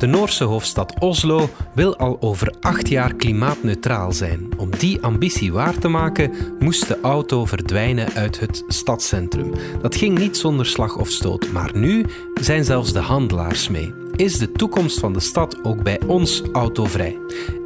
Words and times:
De 0.00 0.06
Noorse 0.06 0.44
hoofdstad 0.44 0.94
Oslo 0.98 1.48
wil 1.74 1.96
al 1.96 2.16
over 2.20 2.54
acht 2.60 2.88
jaar 2.88 3.14
klimaatneutraal 3.14 4.12
zijn. 4.12 4.48
Om 4.56 4.70
die 4.78 5.02
ambitie 5.02 5.52
waar 5.52 5.78
te 5.78 5.88
maken, 5.88 6.32
moest 6.58 6.88
de 6.88 6.98
auto 7.02 7.44
verdwijnen 7.44 8.12
uit 8.12 8.40
het 8.40 8.64
stadscentrum. 8.68 9.52
Dat 9.80 9.96
ging 9.96 10.18
niet 10.18 10.36
zonder 10.36 10.66
slag 10.66 10.96
of 10.96 11.08
stoot, 11.08 11.52
maar 11.52 11.70
nu 11.74 12.04
zijn 12.40 12.64
zelfs 12.64 12.92
de 12.92 12.98
handelaars 12.98 13.68
mee. 13.68 13.94
Is 14.16 14.38
de 14.38 14.52
toekomst 14.52 14.98
van 14.98 15.12
de 15.12 15.20
stad 15.20 15.64
ook 15.64 15.82
bij 15.82 16.00
ons 16.06 16.42
autovrij? 16.52 17.18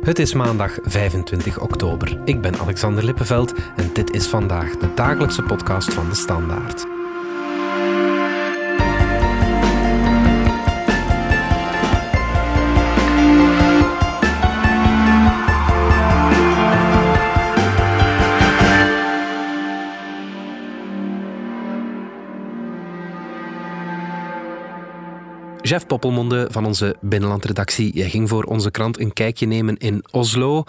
Het 0.02 0.18
is 0.18 0.34
maandag 0.34 0.78
25 0.82 1.60
oktober. 1.60 2.18
Ik 2.24 2.40
ben 2.40 2.58
Alexander 2.58 3.04
Lippenveld 3.04 3.52
en 3.76 3.90
dit 3.92 4.14
is 4.14 4.26
vandaag 4.26 4.76
de 4.76 4.94
dagelijkse 4.94 5.42
podcast 5.42 5.94
van 5.94 6.08
de 6.08 6.14
Standaard. 6.14 6.86
Jeff 25.66 25.86
Poppelmonde 25.86 26.48
van 26.50 26.66
onze 26.66 26.96
binnenlandredactie. 27.00 27.94
Jij 27.94 28.10
ging 28.10 28.28
voor 28.28 28.44
onze 28.44 28.70
krant 28.70 29.00
een 29.00 29.12
kijkje 29.12 29.46
nemen 29.46 29.76
in 29.76 30.04
Oslo. 30.10 30.64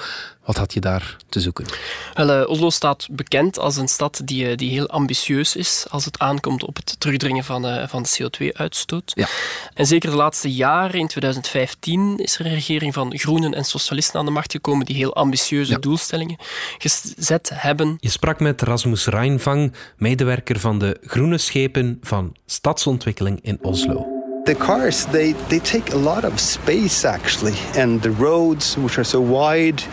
Wat 0.46 0.58
had 0.58 0.74
je 0.74 0.80
daar 0.80 1.16
te 1.30 1.40
zoeken? 1.40 1.66
Wel, 2.14 2.42
uh, 2.42 2.50
Oslo 2.50 2.70
staat 2.70 3.08
bekend 3.12 3.60
als 3.60 3.78
een 3.78 3.88
stad 3.88 4.22
die, 4.26 4.50
uh, 4.50 4.56
die 4.56 4.70
heel 4.70 4.88
ambitieus 4.88 5.56
is 5.56 5.86
als 5.90 6.06
het 6.06 6.20
aankomt 6.20 6.64
op 6.64 6.76
het 6.76 6.96
terugdringen 7.00 7.44
van, 7.44 7.66
uh, 7.66 7.88
van 7.88 8.04
de 8.04 8.10
CO2-uitstoot. 8.10 9.12
Ja. 9.16 9.28
En 9.74 9.86
zeker 9.86 10.10
de 10.10 10.16
laatste 10.16 10.54
jaren, 10.54 11.00
in 11.00 11.08
2015, 11.08 12.18
is 12.18 12.40
er 12.40 12.46
een 12.46 12.54
regering 12.54 12.94
van 12.94 13.18
groenen 13.18 13.54
en 13.54 13.64
socialisten 13.64 14.20
aan 14.20 14.26
de 14.26 14.32
macht 14.32 14.52
gekomen 14.52 14.86
die 14.86 14.96
heel 14.96 15.16
ambitieuze 15.16 15.72
ja. 15.72 15.78
doelstellingen 15.78 16.38
gezet 16.78 17.52
hebben. 17.54 17.98
Je 18.00 18.10
sprak 18.10 18.40
met 18.40 18.62
Rasmus 18.62 19.06
Reinvang, 19.06 19.74
medewerker 19.98 20.60
van 20.60 20.80
de 20.80 20.98
groene 21.02 21.38
schepen 21.38 21.98
van 22.02 22.36
stadsontwikkeling 22.46 23.40
in 23.42 23.58
Oslo. 23.62 24.15
The 24.46 24.56
cars 24.56 25.06
they, 25.06 25.34
they 25.50 25.60
take 25.60 25.94
a 25.94 25.98
lot 25.98 26.24
of 26.24 26.40
space 26.40 27.08
actually 27.08 27.56
and 27.76 28.02
the 28.02 28.12
roads 28.12 28.76
which 28.76 28.98
are 28.98 29.04
so 29.04 29.20
wide 29.20 29.84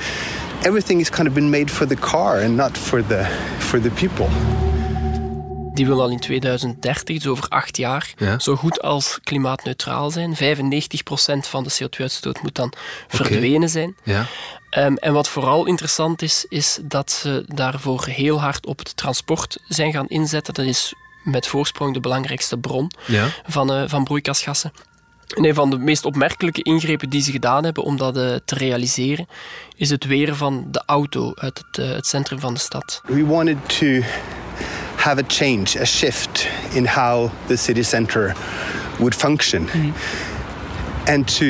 everything 0.65 0.99
has 0.99 1.11
kind 1.11 1.27
of 1.29 1.35
been 1.35 1.51
made 1.51 1.71
for 1.71 1.87
the 1.87 1.97
car 1.97 2.41
and 2.41 2.57
not 2.57 2.77
for 2.77 3.03
the 3.03 3.25
for 3.59 3.81
the 3.81 3.91
people 3.91 4.29
die 5.75 5.87
wil 5.87 6.01
al 6.01 6.11
in 6.11 6.19
2030, 6.19 7.19
dus 7.19 7.27
over 7.27 7.49
acht 7.49 7.77
jaar, 7.77 8.13
ja. 8.17 8.39
zo 8.39 8.57
goed 8.57 8.83
als 8.83 9.19
klimaatneutraal 9.25 10.11
zijn. 10.11 10.37
95% 10.37 10.39
van 11.49 11.65
de 11.65 11.73
CO2-uitstoot 11.73 12.43
moet 12.43 12.55
dan 12.55 12.67
okay. 12.67 12.83
verdwenen 13.09 13.69
zijn. 13.69 13.97
Ja. 14.03 14.27
Um, 14.79 14.97
en 14.97 15.13
wat 15.13 15.29
vooral 15.29 15.67
interessant 15.67 16.23
is, 16.23 16.47
is 16.49 16.79
dat 16.83 17.11
ze 17.11 17.45
daarvoor 17.47 18.05
heel 18.05 18.41
hard 18.41 18.67
op 18.67 18.79
het 18.79 18.97
transport 18.97 19.59
zijn 19.69 19.93
gaan 19.93 20.09
inzetten. 20.09 20.55
Dat 20.55 20.65
is 20.65 20.95
met 21.23 21.47
voorsprong 21.47 21.95
de 21.95 22.01
belangrijkste 22.01 22.59
bron 22.59 22.91
ja. 23.07 23.29
van, 23.47 23.73
uh, 23.73 23.83
van 23.87 24.05
broeikasgassen. 24.05 24.73
En 25.37 25.45
een 25.45 25.55
van 25.55 25.71
de 25.71 25.79
meest 25.79 26.05
opmerkelijke 26.05 26.63
ingrepen 26.63 27.11
die 27.11 27.23
ze 27.23 27.31
gedaan 27.31 27.65
hebben 27.65 27.83
om 27.83 27.97
dat 27.97 28.17
uh, 28.17 28.35
te 28.45 28.55
realiseren, 28.55 29.29
is 29.77 29.91
het 29.91 30.05
weren 30.05 30.37
van 30.37 30.67
de 30.71 30.83
auto 30.87 31.33
uit 31.35 31.59
het, 31.59 31.87
uh, 31.87 31.95
het 31.95 32.07
centrum 32.07 32.41
van 32.41 32.55
de 32.55 32.61
stad. 32.61 33.03
We 33.07 33.27
wanted 33.27 33.79
to 33.79 34.01
have 34.97 35.19
a 35.19 35.25
change, 35.27 35.81
a 35.81 35.85
shift 35.85 36.49
in 36.73 36.87
how 36.87 37.31
the 37.47 37.57
city 37.57 37.83
center 37.83 38.37
would 38.97 39.15
function. 39.15 39.69
Mm. 39.73 39.93
And 41.07 41.37
to 41.37 41.45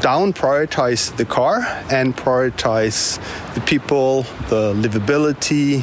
down 0.00 0.32
prioritize 0.32 1.16
the 1.16 1.24
car 1.24 1.66
and 1.88 2.16
prioritize 2.16 3.18
the 3.54 3.60
people, 3.60 4.24
the 4.48 4.72
livability, 4.74 5.82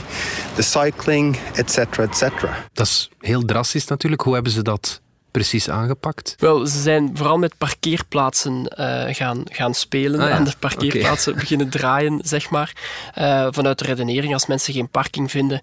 the 0.56 0.63
cycling, 0.63 1.38
etc. 1.56 2.00
etc. 2.00 2.50
Dat 2.73 2.85
is 2.85 3.09
heel 3.19 3.46
drastisch 3.46 3.88
natuurlijk. 3.88 4.22
Hoe 4.22 4.34
hebben 4.34 4.51
ze 4.51 4.62
dat 4.62 5.01
precies 5.37 5.69
aangepakt? 5.69 6.35
Wel, 6.39 6.65
ze 6.65 6.81
zijn 6.81 7.11
vooral 7.13 7.37
met 7.37 7.57
parkeerplaatsen 7.57 8.73
uh, 8.79 9.03
gaan, 9.15 9.43
gaan 9.45 9.73
spelen. 9.73 10.19
Ah, 10.19 10.29
ja. 10.29 10.35
Aan 10.35 10.43
de 10.43 10.53
parkeerplaatsen 10.59 11.31
okay. 11.31 11.41
beginnen 11.41 11.69
draaien, 11.69 12.19
zeg 12.35 12.49
maar. 12.49 12.73
Uh, 13.17 13.47
vanuit 13.51 13.79
de 13.79 13.85
redenering, 13.85 14.33
als 14.33 14.45
mensen 14.45 14.73
geen 14.73 14.89
parking 14.89 15.31
vinden, 15.31 15.61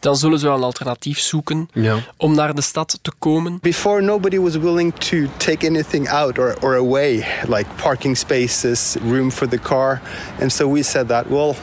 dan 0.00 0.16
zullen 0.16 0.38
ze 0.38 0.46
wel 0.46 0.56
een 0.56 0.62
alternatief 0.62 1.18
zoeken 1.18 1.68
ja. 1.72 1.96
om 2.16 2.34
naar 2.34 2.54
de 2.54 2.60
stad 2.60 2.98
te 3.02 3.12
komen. 3.18 3.58
Before 3.62 4.00
nobody 4.00 4.38
was 4.38 4.56
willing 4.56 4.94
to 4.94 5.16
take 5.36 5.66
anything 5.66 6.08
out 6.10 6.38
or, 6.38 6.56
or 6.60 6.76
away, 6.76 7.26
like 7.48 7.66
parking 7.82 8.16
spaces, 8.16 8.96
room 9.08 9.30
for 9.30 9.48
the 9.48 9.58
car. 9.58 10.00
And 10.40 10.52
so 10.52 10.72
we 10.72 10.82
said 10.82 11.08
that, 11.08 11.24
well, 11.28 11.56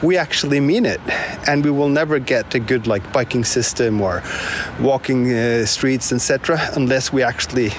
we 0.00 0.18
actually 0.18 0.60
mean 0.60 0.84
it 0.84 1.00
and 1.44 1.64
we 1.64 1.70
will 1.70 1.90
never 1.90 2.20
get 2.24 2.54
a 2.54 2.58
good 2.58 2.86
like 2.86 3.12
biking 3.12 3.44
system 3.44 4.00
or 4.00 4.22
walking 4.78 5.32
uh, 5.32 5.66
streets 5.66 6.12
etc 6.12 6.58
unless 6.76 7.10
we 7.12 7.24
actually 7.24 7.72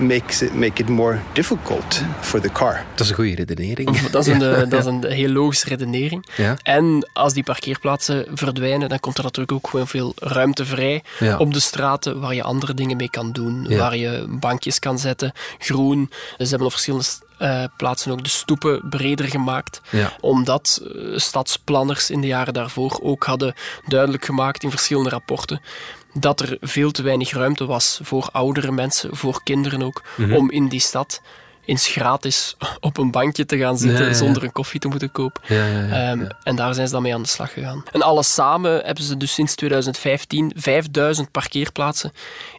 makes 0.00 0.42
it, 0.42 0.54
make 0.54 0.82
it 0.82 0.88
more 0.88 1.18
difficult 1.32 2.02
for 2.20 2.40
the 2.40 2.52
car. 2.52 2.84
Dat 2.90 3.00
is 3.00 3.08
een 3.08 3.14
goede 3.14 3.34
redenering. 3.34 4.00
Dat 4.10 4.26
is 4.26 4.32
een, 4.32 4.40
ja. 4.40 4.64
dat 4.64 4.80
is 4.80 4.84
een 4.84 5.04
heel 5.04 5.28
logische 5.28 5.68
redenering. 5.68 6.26
Ja. 6.36 6.56
En 6.62 7.08
als 7.12 7.32
die 7.32 7.42
parkeerplaatsen 7.42 8.26
verdwijnen, 8.34 8.88
dan 8.88 9.00
komt 9.00 9.18
er 9.18 9.22
natuurlijk 9.22 9.52
ook 9.52 9.68
gewoon 9.68 9.88
veel 9.88 10.12
ruimte 10.16 10.64
vrij 10.64 11.02
ja. 11.18 11.36
op 11.36 11.52
de 11.52 11.60
straten 11.60 12.20
waar 12.20 12.34
je 12.34 12.42
andere 12.42 12.74
dingen 12.74 12.96
mee 12.96 13.10
kan 13.10 13.32
doen. 13.32 13.76
Waar 13.76 13.96
je 13.96 14.24
bankjes 14.28 14.78
kan 14.78 14.98
zetten, 14.98 15.32
groen. 15.58 16.10
Ze 16.38 16.46
hebben 16.48 16.66
op 16.66 16.72
verschillende 16.72 17.06
uh, 17.38 17.64
plaatsen 17.76 18.12
ook 18.12 18.24
de 18.24 18.30
stoepen 18.30 18.88
breder 18.88 19.26
gemaakt. 19.26 19.80
Omdat 20.20 20.80
uh, 20.82 21.18
stadsplanners 21.18 22.10
in 22.10 22.20
de 22.20 22.26
jaren 22.26 22.54
daarvoor 22.54 22.98
ook 23.02 23.24
hadden 23.24 23.54
duidelijk 23.86 24.24
gemaakt 24.24 24.62
in 24.62 24.70
verschillende 24.70 25.10
rapporten 25.10 25.60
dat 26.12 26.40
er 26.40 26.56
veel 26.60 26.90
te 26.90 27.02
weinig 27.02 27.30
ruimte 27.30 27.66
was 27.66 28.00
voor 28.02 28.28
oudere 28.32 28.72
mensen, 28.72 29.16
voor 29.16 29.42
kinderen 29.42 29.82
ook, 29.82 30.02
mm 30.16 30.24
-hmm. 30.24 30.36
om 30.36 30.50
in 30.50 30.68
die 30.68 30.80
stad 30.80 31.20
eens 31.66 31.86
gratis 31.88 32.56
op 32.80 32.98
een 32.98 33.10
bankje 33.10 33.46
te 33.46 33.58
gaan 33.58 33.78
zitten 33.78 33.98
ja, 33.98 34.04
ja, 34.04 34.10
ja. 34.10 34.16
zonder 34.16 34.42
een 34.42 34.52
koffie 34.52 34.80
te 34.80 34.88
moeten 34.88 35.12
kopen. 35.12 35.42
Um, 36.10 36.28
en 36.42 36.56
daar 36.56 36.74
zijn 36.74 36.86
ze 36.86 36.92
dan 36.92 37.02
mee 37.02 37.14
aan 37.14 37.22
de 37.22 37.28
slag 37.28 37.52
gegaan. 37.52 37.84
En 37.92 38.02
alles 38.02 38.34
samen 38.34 38.84
hebben 38.84 39.04
ze 39.04 39.16
dus 39.16 39.34
sinds 39.34 39.54
2015 39.54 40.52
5000 40.56 41.30
parkeerplaatsen 41.30 42.12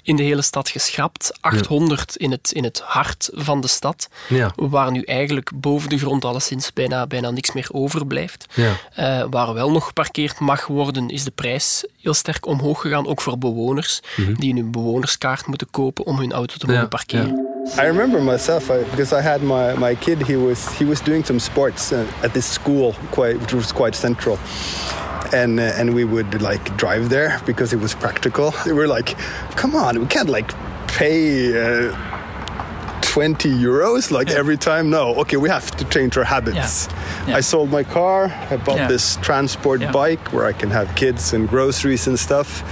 in 0.04 0.16
de 0.16 0.24
hele 0.24 0.42
stad 0.42 0.70
geschrapt. 0.70 1.38
800 1.42 2.16
in, 2.16 2.32
het, 2.32 2.52
in 2.52 2.64
het 2.64 2.80
hart 2.80 3.30
van 3.34 3.62
de 3.62 3.68
stad. 3.68 4.10
Waar 4.56 4.92
nu 4.92 5.02
eigenlijk 5.02 5.52
boven 5.56 5.90
de 5.90 5.98
grond 5.98 6.26
alleszins 6.26 6.74
bijna, 6.74 7.08
bijna 7.08 7.30
niks 7.30 7.54
meer 7.54 7.68
overblijft. 7.72 8.46
Uh, 8.56 9.24
waar 9.30 9.54
wel 9.54 9.72
nog 9.72 9.86
geparkeerd 9.86 10.40
mag 10.40 10.68
worden, 10.68 11.10
is 11.10 11.24
de 11.24 11.32
prijs 11.32 11.86
heel 12.02 12.14
sterk 12.14 12.46
omhoog 12.46 12.82
gegaan. 12.82 13.08
Ook 13.08 13.22
voor 13.22 13.38
bewoners, 13.38 14.02
mm 14.16 14.26
-hmm. 14.26 14.36
die 14.36 14.54
nu 14.54 14.62
een 14.62 14.72
bewonerskaart 14.72 15.48
moeten 15.48 15.70
kopen 15.72 16.06
om 16.06 16.18
hun 16.18 16.32
auto 16.32 16.56
te 16.58 16.68
mogen 16.68 16.90
parkeren. 16.90 17.57
I 17.76 17.86
remember 17.86 18.22
myself 18.22 18.72
I, 18.72 18.84
because 18.84 19.14
I 19.14 19.22
had 19.22 19.44
my, 19.44 19.74
my 19.76 19.96
kid. 19.96 20.22
He 20.26 20.36
was 20.36 20.72
he 20.74 20.86
was 20.86 21.02
doing 21.02 21.24
some 21.24 21.40
sports 21.40 21.92
uh, 21.92 22.12
at 22.24 22.34
this 22.34 22.46
school, 22.46 22.94
quite 23.12 23.40
which 23.40 23.54
was 23.54 23.72
quite 23.72 23.96
central, 23.96 24.40
and 25.34 25.60
uh, 25.60 25.74
and 25.76 25.94
we 25.94 26.06
would 26.06 26.42
like 26.42 26.76
drive 26.78 27.10
there 27.10 27.40
because 27.46 27.74
it 27.74 27.80
was 27.80 27.94
practical. 27.94 28.54
We 28.66 28.74
were 28.74 28.88
like, 28.88 29.18
come 29.56 29.76
on, 29.76 30.00
we 30.00 30.06
can't 30.08 30.30
like 30.30 30.52
pay. 30.88 31.54
Uh, 31.90 32.17
20 33.18 33.64
euros 33.64 34.12
like 34.12 34.30
yeah. 34.30 34.40
every 34.40 34.58
time 34.58 34.90
no 34.90 35.16
okay 35.16 35.38
we 35.38 35.50
have 35.50 35.76
to 35.76 35.84
change 35.86 36.20
our 36.20 36.24
habits 36.24 36.88
yeah. 36.88 37.28
Yeah. 37.28 37.38
i 37.38 37.42
sold 37.42 37.72
my 37.72 37.84
car 37.84 38.32
i 38.52 38.58
bought 38.58 38.88
this 38.88 39.18
transport 39.22 39.80
bike 39.92 40.32
where 40.32 40.46
i 40.46 40.54
can 40.54 40.70
have 40.70 40.88
kids 40.94 41.34
and 41.34 41.50
groceries 41.50 42.08
and 42.08 42.20
stuff 42.20 42.64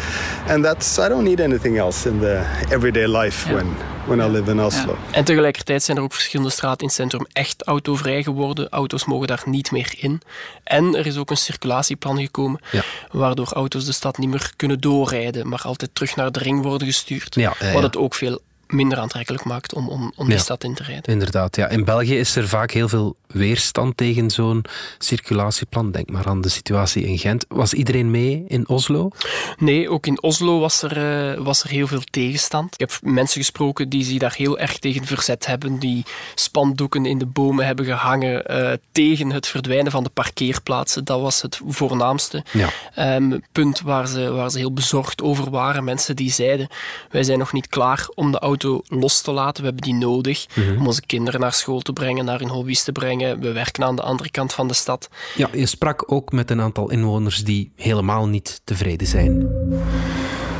and 0.48 0.64
that's 0.64 1.00
i 1.00 1.10
don't 1.10 1.24
need 1.24 1.40
anything 1.40 1.78
else 1.78 2.06
in 2.10 2.20
the 2.20 2.46
everyday 2.70 3.08
life 3.08 3.52
when 3.52 3.76
when 4.08 4.22
I 4.22 4.32
live 4.32 4.52
in 4.52 4.62
Oslo. 4.62 4.92
Ja. 4.92 5.14
En 5.14 5.24
tegelijkertijd 5.24 5.84
zijn 5.84 5.97
er 5.97 6.03
ook 6.03 6.14
verschillende 6.14 6.52
straten 6.52 6.80
in 6.80 6.86
het 6.86 6.96
centrum 6.96 7.26
echt 7.34 7.64
autovrij 7.64 8.24
geworden. 8.24 8.70
Auto's 8.70 9.06
mogen 9.06 9.28
daar 9.28 9.44
niet 9.46 9.72
meer 9.72 9.94
in. 9.98 10.22
En 10.64 10.96
er 10.96 11.06
is 11.06 11.18
ook 11.18 11.30
een 11.30 11.38
circulatieplan 11.38 12.20
gekomen, 12.20 12.59
ja. 12.72 12.84
waardoor 13.12 13.48
auto's 13.53 13.86
de 13.86 13.91
stad 13.91 14.18
niet 14.18 14.30
meer 14.30 14.52
kunnen 14.56 14.80
doorrijden, 14.80 15.48
maar 15.50 15.62
altijd 15.62 15.90
terug 15.94 16.16
naar 16.16 16.32
de 16.32 16.40
ring 16.40 16.62
worden 16.62 16.88
gestuurd. 16.88 17.36
Ja, 17.36 17.53
wat 17.74 17.84
het 17.84 17.98
ook 17.98 18.14
veel 18.14 18.41
minder 18.67 18.97
aantrekkelijk 18.97 19.44
maakt 19.44 19.73
om, 19.73 19.90
om, 19.90 20.12
om 20.16 20.29
die 20.29 20.38
stad 20.38 20.64
in 20.64 20.73
te 20.73 20.84
rijden. 20.84 21.14
Inderdaad, 21.14 21.56
ja. 21.56 21.67
In 21.67 21.84
België 21.84 22.17
is 22.17 22.35
er 22.35 22.47
vaak 22.47 22.72
heel 22.72 22.90
veel 22.90 23.16
weerstand 23.28 23.97
tegen 23.97 24.29
zo'n 24.29 24.66
circulatieplan. 24.97 25.91
Denk 25.91 26.09
maar 26.09 26.28
aan 26.28 26.41
de 26.41 26.50
situatie 26.50 27.06
in 27.06 27.17
Gent. 27.17 27.46
Was 27.47 27.73
iedereen 27.73 28.12
mee 28.12 28.44
in 28.47 28.67
Oslo? 28.67 29.09
Nee, 29.58 29.90
ook 29.90 30.08
in 30.08 30.22
Oslo 30.22 30.59
was 30.59 30.82
er, 30.82 30.97
uh, 31.38 31.44
was 31.44 31.64
er 31.64 31.70
heel 31.70 31.88
veel 31.88 32.02
tegenstand. 32.12 32.73
Ik 32.73 32.79
heb 32.79 32.91
mensen 33.02 33.40
gesproken 33.40 33.90
die 33.90 34.03
zich 34.03 34.17
daar 34.17 34.34
heel 34.38 34.59
erg 34.59 34.79
tegen 34.79 35.06
verzet 35.06 35.46
hebben, 35.46 35.79
die 35.79 36.06
spandoeken 36.35 37.06
in 37.06 37.17
de 37.17 37.26
bomen 37.26 37.66
hebben 37.66 37.85
gehangen 37.85 38.52
uh, 38.52 38.72
tegen 38.91 39.32
het 39.32 39.47
verdwijnen 39.47 39.91
van 39.91 40.03
de 40.03 40.09
parkeerplaatsen. 40.09 41.06
Dat 41.06 41.22
was 41.22 41.41
het 41.41 41.59
voornaamste 41.67 42.44
ja. 42.52 42.70
um, 43.16 43.41
punt 43.52 43.82
waar 43.82 44.08
ze, 44.08 44.32
waar 44.32 44.50
ze 44.50 44.58
heel 44.58 44.73
bezorgd 44.73 45.22
over 45.22 45.50
waren. 45.50 45.84
Mensen 45.84 46.16
die 46.16 46.32
zeiden, 46.32 46.67
wij 47.09 47.23
zijn 47.23 47.40
nog 47.40 47.53
niet 47.53 47.67
klaar 47.67 48.08
om 48.14 48.32
de 48.32 48.40
auto 48.40 48.53
auto 48.55 48.81
los 48.87 49.22
te 49.22 49.31
laten. 49.31 49.63
We 49.63 49.69
hebben 49.69 49.84
die 49.84 49.93
nodig 49.93 50.46
mhm. 50.53 50.78
om 50.78 50.87
onze 50.87 51.05
kinderen 51.05 51.40
naar 51.40 51.53
school 51.53 51.79
te 51.79 51.93
brengen, 51.93 52.25
naar 52.25 52.40
hun 52.40 52.49
hobby's 52.49 52.84
te 52.84 52.91
brengen. 52.91 53.40
We 53.40 53.52
werken 53.52 53.84
aan 53.84 53.96
de 53.96 54.02
andere 54.02 54.31
kant 54.31 54.53
van 54.53 54.67
de 54.67 54.73
stad. 54.73 55.09
Ja, 55.35 55.49
je 55.53 55.66
sprak 55.66 56.11
ook 56.11 56.31
met 56.31 56.52
een 56.52 56.61
aantal 56.61 56.91
inwoners 56.91 57.43
die 57.43 57.72
helemaal 57.75 58.28
niet 58.28 58.61
tevreden 58.63 59.07
zijn. 59.07 59.47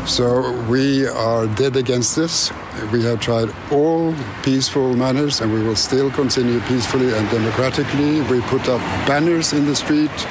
So 0.06 0.44
we 0.70 1.12
are 1.16 1.54
dead 1.54 1.76
against 1.78 2.14
this. 2.14 2.52
We 2.92 3.02
have 3.04 3.18
tried 3.18 3.50
all 3.72 4.14
peaceful 4.42 4.96
manners 4.96 5.42
and 5.42 5.52
we 5.52 5.64
will 5.64 5.76
still 5.76 6.10
continue 6.12 6.60
peacefully 6.60 7.14
and 7.14 7.30
democratically. 7.30 8.22
We 8.28 8.42
put 8.50 8.68
up 8.68 8.80
banners 9.06 9.54
in 9.54 9.66
the 9.66 9.74
street, 9.74 10.28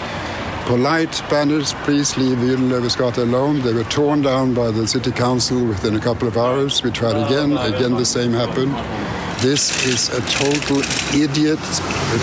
polite 0.67 1.23
banners, 1.29 1.73
please 1.85 2.17
leave 2.17 2.39
Villelövesgata 2.39 3.19
alone. 3.19 3.61
They 3.61 3.73
were 3.73 3.85
torn 3.85 4.23
down 4.23 4.55
by 4.55 4.71
the 4.71 4.87
city 4.87 5.11
council 5.11 5.65
within 5.65 5.97
a 5.97 6.01
couple 6.01 6.29
of 6.29 6.37
hours. 6.37 6.83
We 6.83 6.91
tried 6.91 7.17
again, 7.27 7.57
again 7.57 7.93
the 7.93 8.05
same 8.05 8.33
happened. 8.33 8.73
This 9.43 9.85
is 9.87 10.09
a 10.09 10.21
total 10.23 10.79
idiot 11.15 11.61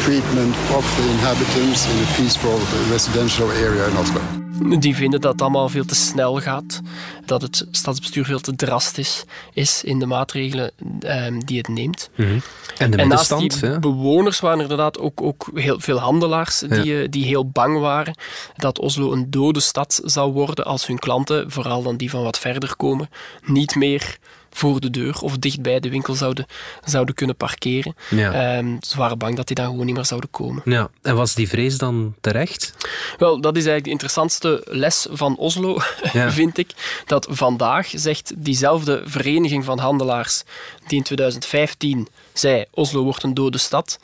treatment 0.04 0.56
of 0.72 0.84
the 0.98 1.12
inhabitants 1.12 1.86
in 1.86 2.04
a 2.04 2.08
peaceful 2.18 2.58
residential 2.90 3.52
area 3.52 3.88
in 3.88 3.98
Oslo. 3.98 4.41
Die 4.80 4.96
vinden 4.96 5.22
dat 5.22 5.32
het 5.32 5.42
allemaal 5.42 5.70
veel 5.70 5.86
te 5.86 5.96
snel 5.96 6.42
gaat, 6.42 6.82
dat 7.26 7.42
het 7.42 7.68
stadsbestuur 7.72 8.26
veel 8.26 8.40
te 8.40 8.56
drastisch 8.56 9.24
is 9.54 9.84
in 9.84 10.00
de 10.00 10.06
maatregelen 10.06 10.72
ehm, 11.00 11.40
die 11.40 11.58
het 11.58 11.68
neemt. 11.68 12.10
Mhm. 12.16 12.40
En 12.78 12.92
de 12.92 12.98
en 12.98 13.08
naast 13.08 13.38
die 13.38 13.80
bewoners 13.80 14.40
waren 14.40 14.58
er 14.58 14.64
inderdaad 14.64 15.00
ook, 15.00 15.22
ook 15.22 15.50
heel 15.54 15.80
veel 15.80 15.98
handelaars 15.98 16.60
die, 16.60 17.02
eh, 17.02 17.08
die 17.10 17.26
heel 17.26 17.50
bang 17.50 17.80
waren 17.80 18.16
dat 18.56 18.80
Oslo 18.80 19.12
een 19.12 19.32
dode 19.32 19.60
stad 19.60 20.02
zou 20.04 20.34
worden 20.34 20.66
als 20.66 20.88
hun 20.88 21.00
klanten, 21.00 21.52
vooral 21.52 21.84
dan 21.84 21.98
die 21.98 22.10
van 22.10 22.24
wat 22.24 22.40
verder 22.40 22.76
komen, 22.76 23.10
niet 23.46 23.76
meer 23.76 24.18
voor 24.52 24.80
de 24.80 24.90
deur 24.90 25.20
of 25.22 25.38
dicht 25.38 25.62
bij 25.62 25.80
de 25.80 25.90
winkel 25.90 26.14
zouden, 26.14 26.46
zouden 26.86 27.16
kunnen 27.16 27.36
parkeren. 27.36 27.96
Ja. 28.10 28.58
Um, 28.58 28.78
ze 28.82 28.98
waren 28.98 29.18
bang 29.18 29.36
dat 29.36 29.48
die 29.48 29.56
dan 29.56 29.66
gewoon 29.66 29.86
niet 29.86 29.96
meer 29.96 30.06
zouden 30.06 30.30
komen. 30.30 30.62
Ja. 30.66 30.90
En 31.02 31.16
was 31.16 31.36
die 31.36 31.50
vrees 31.50 31.78
dan 31.78 32.16
terecht? 32.22 32.74
Wel, 33.18 33.42
dat 33.42 33.58
is 33.58 33.66
eigenlijk 33.66 33.84
de 33.84 33.90
interessantste 33.90 34.62
les 34.66 35.08
van 35.12 35.38
Oslo, 35.38 35.78
vind 36.40 36.58
ik. 36.58 36.72
Dat 37.06 37.28
vandaag 37.30 37.90
zegt 37.94 38.34
diezelfde 38.38 39.02
vereniging 39.06 39.66
van 39.66 39.80
handelaars 39.80 40.44
die 40.88 40.98
in 40.98 41.04
2015 41.04 42.08
zei 42.34 42.66
Oslo 42.72 43.04
wordt 43.04 43.24
een 43.24 43.34
dode 43.34 43.58
stad, 43.58 44.00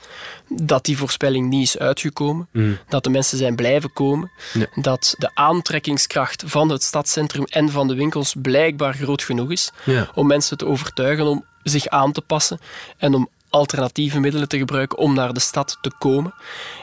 dat 0.47 0.85
die 0.85 0.97
voorspelling 0.97 1.49
niet 1.49 1.63
is 1.63 1.77
uitgekomen. 1.77 2.47
Mm. 2.51 2.77
Dat 2.89 3.03
de 3.03 3.09
mensen 3.09 3.37
zijn 3.37 3.55
blijven 3.55 3.93
komen. 3.93 4.31
Dat 4.75 5.15
de 5.17 5.29
aantrekkingskracht 5.33 6.43
van 6.45 6.69
het 6.69 6.83
stadscentrum 6.83 7.43
en 7.43 7.69
van 7.69 7.87
de 7.87 7.95
winkels 7.95 8.35
blijkbaar 8.41 8.93
groot 8.93 9.23
genoeg 9.23 9.51
is 9.51 9.71
om 10.13 10.27
mensen 10.27 10.57
te 10.57 10.65
overtuigen 10.65 11.25
om 11.25 11.45
zich 11.63 11.87
aan 11.87 12.11
te 12.11 12.21
passen 12.21 12.59
en 12.97 13.13
om 13.13 13.29
alternatieve 13.49 14.19
middelen 14.19 14.47
te 14.47 14.57
gebruiken 14.57 14.97
om 14.97 15.13
naar 15.13 15.33
de 15.33 15.39
stad 15.39 15.77
te 15.81 15.91
komen. 15.97 16.33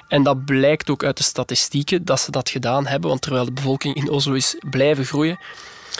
En 0.08 0.22
dat 0.22 0.44
blijkt 0.44 0.90
ook 0.90 1.04
uit 1.04 1.16
de 1.16 1.22
statistieken 1.22 2.04
dat 2.04 2.20
ze 2.20 2.30
dat 2.30 2.50
gedaan 2.50 2.86
hebben, 2.86 3.08
want 3.08 3.22
terwijl 3.22 3.44
de 3.44 3.52
bevolking 3.52 3.94
in 3.94 4.10
Oslo 4.10 4.32
is 4.32 4.56
blijven 4.70 5.04
groeien, 5.04 5.38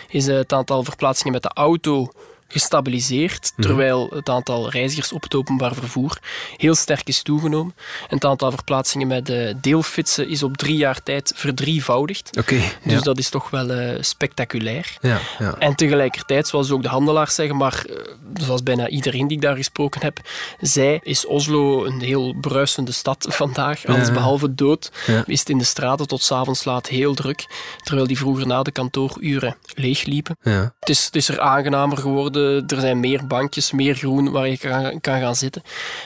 is 0.08 0.26
het 0.26 0.52
aantal 0.52 0.84
verplaatsingen 0.84 1.32
met 1.32 1.42
de 1.42 1.50
auto 1.54 2.12
gestabiliseerd, 2.54 3.52
mhm. 3.56 3.66
terwijl 3.66 4.10
het 4.10 4.28
aantal 4.28 4.70
reizigers 4.70 5.12
op 5.12 5.22
het 5.22 5.34
openbaar 5.34 5.74
vervoer 5.74 6.18
heel 6.56 6.74
sterk 6.74 7.08
is 7.08 7.22
toegenomen. 7.22 7.74
En 8.08 8.14
het 8.14 8.24
aantal 8.24 8.50
verplaatsingen 8.50 9.06
met 9.06 9.26
de 9.26 9.56
deelfitsen 9.60 10.28
is 10.28 10.42
op 10.42 10.56
drie 10.56 10.76
jaar 10.76 11.02
tijd 11.02 11.32
verdrievoudigd. 11.36 12.36
Okay, 12.38 12.72
dus 12.84 13.02
dat 13.02 13.18
is 13.18 13.28
toch 13.28 13.50
wel 13.50 13.70
uh, 13.70 13.96
spectaculair. 14.00 14.96
Ja, 15.00 15.18
ja. 15.38 15.54
En 15.58 15.74
tegelijkertijd, 15.74 16.48
zoals 16.48 16.70
ook 16.70 16.82
de 16.82 16.88
handelaars 16.88 17.34
zeggen, 17.34 17.56
maar 17.56 17.84
uh, 17.90 17.96
zoals 18.34 18.62
bijna 18.62 18.88
iedereen 18.88 19.28
die 19.28 19.36
ik 19.36 19.42
daar 19.42 19.56
gesproken 19.56 20.00
heb, 20.02 20.20
zij 20.60 21.00
is 21.02 21.26
Oslo 21.26 21.84
een 21.84 22.00
heel 22.00 22.34
bruisende 22.40 22.92
stad 22.92 23.26
vandaag. 23.42 23.86
Alles 23.86 24.12
behalve 24.12 24.54
dood. 24.54 24.92
Is 25.26 25.40
het 25.40 25.48
in 25.48 25.58
de 25.58 25.64
straten 25.64 26.06
tot 26.06 26.22
s'avonds 26.22 26.64
laat 26.64 26.86
heel 26.86 27.14
druk, 27.14 27.46
terwijl 27.82 28.06
die 28.06 28.18
vroeger 28.18 28.46
na 28.46 28.62
de 28.62 28.72
kantooruren 28.72 29.56
leegliepen. 29.74 30.36
Ja. 30.42 30.74
Het, 30.80 30.88
is, 30.88 31.04
het 31.04 31.16
is 31.16 31.28
er 31.28 31.40
aangenamer 31.40 31.98
geworden 31.98 32.43
er 32.66 32.80
zijn 32.80 33.00
meer 33.00 33.26
bankjes, 33.26 33.72
meer 33.72 33.94
groen 33.94 34.30
waar 34.30 34.48
je 34.48 34.58
kan, 34.58 35.00
kan 35.00 35.20
gaan 35.20 35.36
zitten. 35.36 35.62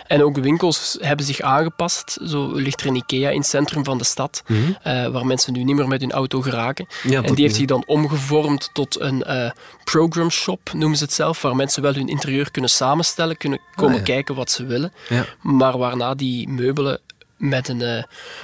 En 0.06 0.22
ook 0.22 0.36
winkels 0.36 0.96
hebben 1.00 1.26
zich 1.26 1.40
aangepast. 1.40 2.18
Zo 2.24 2.52
ligt 2.54 2.80
er 2.80 2.86
een 2.86 2.96
IKEA 2.96 3.30
in 3.30 3.38
het 3.38 3.46
centrum 3.46 3.84
van 3.84 3.98
de 3.98 4.04
stad, 4.04 4.42
mhm. 4.46 4.60
eh, 4.82 5.06
waar 5.06 5.26
mensen 5.26 5.52
nu 5.52 5.64
niet 5.64 5.76
meer 5.76 5.88
met 5.88 6.00
hun 6.00 6.12
auto 6.12 6.40
geraken. 6.40 6.86
en 7.02 7.34
die 7.34 7.44
heeft 7.44 7.56
zich 7.56 7.66
dan 7.66 7.82
omgevormd 7.86 8.70
tot 8.72 9.00
een 9.00 9.24
uh, 9.26 9.50
program 9.84 10.30
shop, 10.30 10.70
noemen 10.72 10.98
ze 10.98 11.04
het 11.04 11.12
zelf, 11.12 11.42
waar 11.42 11.56
mensen 11.56 11.82
wel 11.82 11.94
hun 11.94 12.08
interieur 12.08 12.50
kunnen 12.50 12.70
samenstellen, 12.70 13.36
kunnen 13.36 13.60
komen 13.74 13.98
ah, 13.98 14.04
kijken 14.04 14.34
wat 14.34 14.50
ze 14.50 14.66
willen. 14.66 14.92
Ja. 15.08 15.26
Maar 15.42 15.78
waarna 15.78 16.14
die 16.14 16.48
meubelen 16.48 17.00
met 17.38 17.68
een 17.68 17.80
uh, 17.80 18.02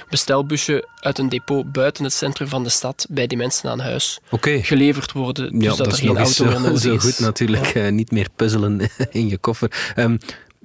bestelbusje 0.09 0.87
uit 0.99 1.17
een 1.17 1.29
depot 1.29 1.71
buiten 1.71 2.03
het 2.03 2.13
centrum 2.13 2.47
van 2.47 2.63
de 2.63 2.69
stad 2.69 3.05
bij 3.09 3.27
die 3.27 3.37
mensen 3.37 3.69
aan 3.69 3.79
huis 3.79 4.19
geleverd 4.41 5.11
worden. 5.11 5.59
Dus 5.59 5.75
dat, 5.75 5.87
er 5.87 5.93
geen 5.93 6.17
auto 6.17 6.45
meer 6.45 6.59
nodig 6.59 6.73
is. 6.73 6.81
Zo 6.81 6.97
goed 7.07 7.19
natuurlijk, 7.19 7.75
uh, 7.75 7.89
niet 7.89 8.11
meer 8.11 8.27
puzzelen 8.35 8.89
in 9.11 9.29
je 9.29 9.37
koffer. 9.37 9.93
Um, 9.95 10.17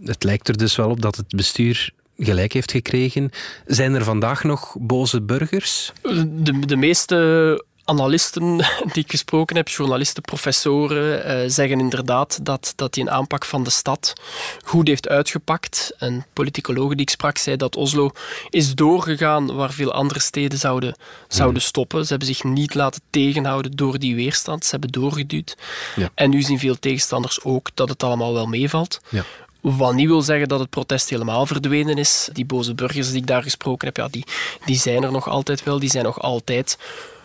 het 0.04 0.24
lijkt 0.24 0.48
er 0.48 0.56
dus 0.56 0.76
wel 0.76 0.90
op 0.90 1.00
dat 1.00 1.16
het 1.16 1.28
bestuur 1.28 1.90
gelijk 2.16 2.52
heeft 2.52 2.70
gekregen. 2.70 3.30
Zijn 3.66 3.94
er 3.94 4.04
vandaag 4.04 4.44
nog 4.44 4.76
boze 4.80 5.22
burgers? 5.22 5.92
De, 6.02 6.58
de 6.66 6.76
meeste 6.76 7.64
analisten 7.90 8.56
die 8.92 9.02
ik 9.02 9.10
gesproken 9.10 9.56
heb, 9.56 9.68
journalisten, 9.68 10.22
professoren, 10.22 11.24
eh, 11.24 11.42
zeggen 11.46 11.80
inderdaad 11.80 12.38
dat, 12.42 12.72
dat 12.76 12.94
die 12.94 13.02
een 13.02 13.10
aanpak 13.10 13.44
van 13.44 13.64
de 13.64 13.70
stad 13.70 14.12
goed 14.64 14.88
heeft 14.88 15.08
uitgepakt. 15.08 15.92
Een 15.98 16.24
politicoloog 16.32 16.90
die 16.90 17.00
ik 17.00 17.10
sprak 17.10 17.38
zei 17.38 17.56
dat 17.56 17.76
Oslo 17.76 18.10
is 18.50 18.74
doorgegaan 18.74 19.54
waar 19.54 19.72
veel 19.72 19.92
andere 19.92 20.20
steden 20.20 20.58
zouden, 20.58 20.94
zouden 21.28 21.62
stoppen. 21.62 22.02
Ze 22.02 22.08
hebben 22.08 22.28
zich 22.28 22.44
niet 22.44 22.74
laten 22.74 23.00
tegenhouden 23.10 23.76
door 23.76 23.98
die 23.98 24.14
weerstand. 24.14 24.64
Ze 24.64 24.70
hebben 24.70 24.90
doorgeduwd. 24.90 25.56
Ja. 25.96 26.10
En 26.14 26.30
nu 26.30 26.42
zien 26.42 26.58
veel 26.58 26.78
tegenstanders 26.78 27.42
ook 27.42 27.70
dat 27.74 27.88
het 27.88 28.02
allemaal 28.02 28.32
wel 28.32 28.46
meevalt. 28.46 29.00
Ja. 29.08 29.24
Wat 29.60 29.94
niet 29.94 30.06
wil 30.06 30.22
zeggen 30.22 30.48
dat 30.48 30.60
het 30.60 30.70
protest 30.70 31.10
helemaal 31.10 31.46
verdwenen 31.46 31.96
is. 31.96 32.28
Die 32.32 32.44
boze 32.44 32.74
burgers 32.74 33.08
die 33.08 33.20
ik 33.20 33.26
daar 33.26 33.42
gesproken 33.42 33.86
heb, 33.86 33.96
ja, 33.96 34.08
die, 34.08 34.24
die 34.64 34.78
zijn 34.78 35.02
er 35.02 35.12
nog 35.12 35.28
altijd 35.28 35.62
wel. 35.62 35.78
Die 35.78 35.90
zijn 35.90 36.04
nog 36.04 36.20
altijd 36.20 36.78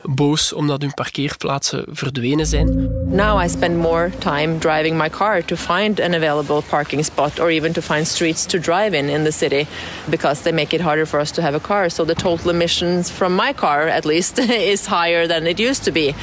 boos 0.09 0.53
omdat 0.53 0.81
hun 0.81 0.93
parkeerplaatsen 0.93 1.85
verdwenen 1.91 2.45
zijn. 2.45 2.89
Now 3.05 3.43
I 3.43 3.47
spend 3.47 3.77
more 3.77 4.11
time 4.19 4.57
driving 4.57 4.97
my 4.97 5.09
car 5.09 5.45
to 5.45 5.55
find 5.55 5.99
an 5.99 6.13
available 6.13 6.61
parking 6.69 7.05
spot 7.05 7.39
or 7.39 7.49
even 7.49 7.73
to 7.73 7.81
find 7.81 8.07
streets 8.07 8.45
to 8.45 8.59
drive 8.59 8.97
in 8.97 9.09
in 9.09 9.23
the 9.23 9.31
city 9.31 9.67
because 10.09 10.41
they 10.41 10.51
make 10.51 10.75
it 10.75 10.81
harder 10.81 11.05
for 11.05 11.19
us 11.19 11.31
to 11.31 11.41
have 11.41 11.55
a 11.55 11.59
car. 11.59 11.89
So 11.89 12.05
the 12.05 12.15
total 12.15 12.49
emissions 12.49 13.09
from 13.09 13.35
my 13.35 13.53
car 13.53 13.87
at 13.87 14.05
least 14.05 14.39
is 14.73 14.85
higher 14.85 15.27
than 15.27 15.47
it 15.47 15.59
used 15.59 15.83
to 15.83 15.91
be. 15.91 16.13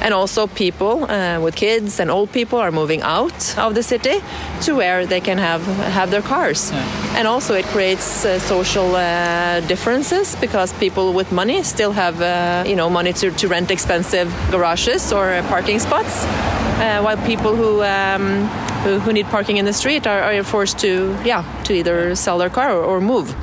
And 0.00 0.14
also 0.14 0.46
people 0.46 1.04
uh, 1.10 1.40
with 1.40 1.54
kids 1.56 2.00
and 2.00 2.10
old 2.10 2.30
people 2.30 2.58
are 2.58 2.70
moving 2.70 3.02
out 3.02 3.58
of 3.58 3.74
the 3.74 3.82
city 3.82 4.20
to 4.62 4.76
where 4.76 5.06
they 5.06 5.20
can 5.20 5.38
have 5.38 5.62
have 5.92 6.10
their 6.10 6.22
cars. 6.22 6.70
Yeah. 6.70 7.18
And 7.18 7.26
also 7.26 7.54
it 7.54 7.64
creates 7.72 8.24
uh, 8.24 8.38
social 8.38 8.94
uh, 8.94 9.60
differences 9.66 10.36
because 10.36 10.72
people 10.78 11.12
with 11.12 11.32
money 11.32 11.62
still 11.62 11.92
have 11.92 12.22
uh, 12.22 12.68
you 12.68 12.76
know 12.76 12.88
money 12.88 13.12
to 13.12 13.27
to, 13.30 13.48
rent 13.48 13.70
expensive 13.70 14.28
garages 14.50 15.12
or 15.12 15.32
uh, 15.32 15.42
parking 15.48 15.80
spots, 15.80 16.24
uh, 16.24 17.00
while 17.02 17.16
people 17.26 17.54
who, 17.54 17.82
um, 17.82 18.46
who, 18.84 18.98
who 18.98 19.12
need 19.12 19.26
parking 19.26 19.58
in 19.58 19.64
the 19.64 19.72
street 19.72 20.06
are, 20.06 20.22
are 20.22 20.44
forced 20.44 20.78
to 20.78 21.16
yeah 21.24 21.44
to 21.64 21.72
either 21.72 22.14
sell 22.14 22.38
their 22.38 22.50
car 22.50 22.72
or, 22.72 22.84
or 22.84 23.00
move. 23.00 23.34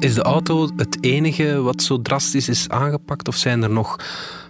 Is 0.00 0.14
de 0.14 0.22
auto 0.22 0.68
het 0.76 0.98
enige 1.00 1.62
wat 1.62 1.82
zo 1.82 2.02
drastisch 2.02 2.48
is 2.48 2.68
aangepakt, 2.68 3.28
of 3.28 3.36
zijn 3.36 3.62
er 3.62 3.70
nog 3.70 3.96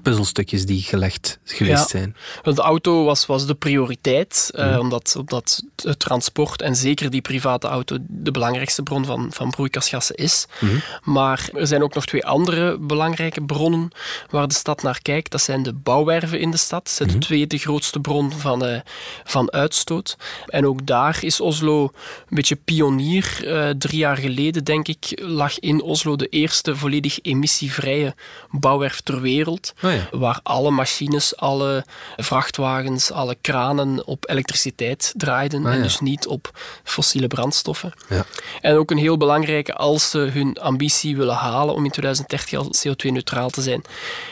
puzzelstukjes 0.02 0.66
die 0.66 0.82
gelegd 0.82 1.38
geweest 1.44 1.88
zijn. 1.88 2.16
De 2.42 2.60
auto 2.60 3.04
was, 3.04 3.26
was 3.26 3.46
de 3.46 3.54
prioriteit, 3.54 4.50
uh, 4.54 4.72
mm. 4.72 4.78
omdat, 4.78 5.16
omdat 5.18 5.62
het 5.82 5.98
transport 5.98 6.62
en 6.62 6.76
zeker 6.76 7.10
die 7.10 7.20
private 7.20 7.66
auto 7.66 7.96
de 8.08 8.30
belangrijkste 8.30 8.82
bron 8.82 9.04
van, 9.04 9.26
van 9.32 9.50
broeikasgassen 9.50 10.14
is. 10.14 10.46
Mm. 10.60 10.82
Maar 11.02 11.48
er 11.54 11.66
zijn 11.66 11.82
ook 11.82 11.94
nog 11.94 12.06
twee 12.06 12.26
andere 12.26 12.78
belangrijke 12.78 13.42
bronnen 13.42 13.90
waar 14.30 14.48
de 14.48 14.54
stad 14.54 14.82
naar 14.82 15.02
kijkt. 15.02 15.30
Dat 15.30 15.40
zijn 15.40 15.62
de 15.62 15.72
bouwwerven 15.72 16.40
in 16.40 16.50
de 16.50 16.56
stad. 16.56 16.84
Dat 16.84 16.92
zijn 16.92 17.08
de 17.08 17.14
mhm. 17.14 17.24
tweede 17.24 17.58
grootste 17.58 18.00
bron 18.00 18.32
van, 18.32 18.66
uh, 18.66 18.80
van 19.24 19.52
uitstoot. 19.52 20.16
En 20.46 20.66
ook 20.66 20.86
daar 20.86 21.18
is 21.20 21.40
Oslo 21.40 21.82
een 21.82 21.90
beetje 22.28 22.56
pionier. 22.56 23.40
Uh, 23.44 23.70
drie 23.70 23.98
jaar 23.98 24.16
geleden, 24.16 24.64
denk 24.64 24.88
ik, 24.88 25.20
lag 25.22 25.58
in 25.58 25.82
Oslo 25.82 26.16
de 26.16 26.26
eerste 26.26 26.76
volledig 26.76 27.18
emissievrije 27.22 28.14
bouwwerf 28.50 29.00
ter 29.00 29.20
wereld. 29.20 29.74
Oh 29.82 29.92
waar 30.10 30.40
alle 30.42 30.70
machines, 30.70 31.36
alle 31.36 31.84
vrachtwagens, 32.16 33.12
alle 33.12 33.36
kranen 33.40 34.06
op 34.06 34.28
elektriciteit 34.28 35.12
draaiden 35.16 35.66
ah, 35.66 35.74
en 35.74 35.82
dus 35.82 36.00
niet 36.00 36.26
op 36.26 36.50
fossiele 36.84 37.26
brandstoffen. 37.26 37.92
Ja. 38.08 38.24
En 38.60 38.76
ook 38.76 38.90
een 38.90 38.98
heel 38.98 39.16
belangrijke 39.16 39.74
als 39.74 40.10
ze 40.10 40.18
hun 40.18 40.58
ambitie 40.60 41.16
willen 41.16 41.34
halen 41.34 41.74
om 41.74 41.84
in 41.84 41.90
2030 41.90 42.58
al 42.58 42.66
CO2-neutraal 42.66 43.50
te 43.50 43.62
zijn. 43.62 43.82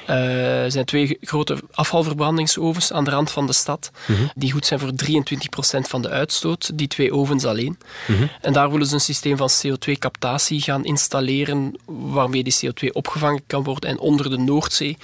Uh, 0.08 0.64
er 0.64 0.70
zijn 0.70 0.84
twee 0.84 1.18
grote 1.20 1.56
afvalverbrandingsovens 1.72 2.92
aan 2.92 3.04
de 3.04 3.10
rand 3.10 3.30
van 3.30 3.46
de 3.46 3.52
stad, 3.52 3.90
mhm. 4.06 4.22
die 4.34 4.52
goed 4.52 4.66
zijn 4.66 4.80
voor 4.80 4.90
23% 4.90 5.80
van 5.80 6.02
de 6.02 6.08
uitstoot, 6.08 6.78
die 6.78 6.88
twee 6.88 7.12
ovens 7.12 7.44
alleen. 7.44 7.78
Mhm. 8.06 8.26
En 8.40 8.52
daar 8.52 8.70
willen 8.70 8.86
ze 8.86 8.94
een 8.94 9.00
systeem 9.00 9.36
van 9.36 9.50
CO2-captatie 9.50 10.60
gaan 10.60 10.84
installeren, 10.84 11.80
waarmee 11.86 12.42
die 12.42 12.56
CO2 12.64 12.88
opgevangen 12.92 13.42
kan 13.46 13.62
worden 13.62 13.90
en 13.90 13.98
onder 13.98 14.30
de 14.30 14.38
Noordzee 14.38 14.96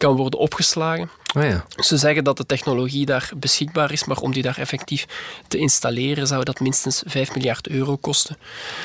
kan 0.00 0.16
worden 0.16 0.38
opgeslagen. 0.38 1.10
Oh 1.36 1.42
ja. 1.42 1.64
Ze 1.76 1.96
zeggen 1.96 2.24
dat 2.24 2.36
de 2.36 2.46
technologie 2.46 3.06
daar 3.06 3.30
beschikbaar 3.36 3.92
is, 3.92 4.04
maar 4.04 4.16
om 4.16 4.32
die 4.32 4.42
daar 4.42 4.58
effectief 4.58 5.06
te 5.48 5.58
installeren 5.58 6.26
zou 6.26 6.44
dat 6.44 6.60
minstens 6.60 7.02
5 7.06 7.34
miljard 7.34 7.68
euro 7.68 7.96
kosten. 7.96 8.36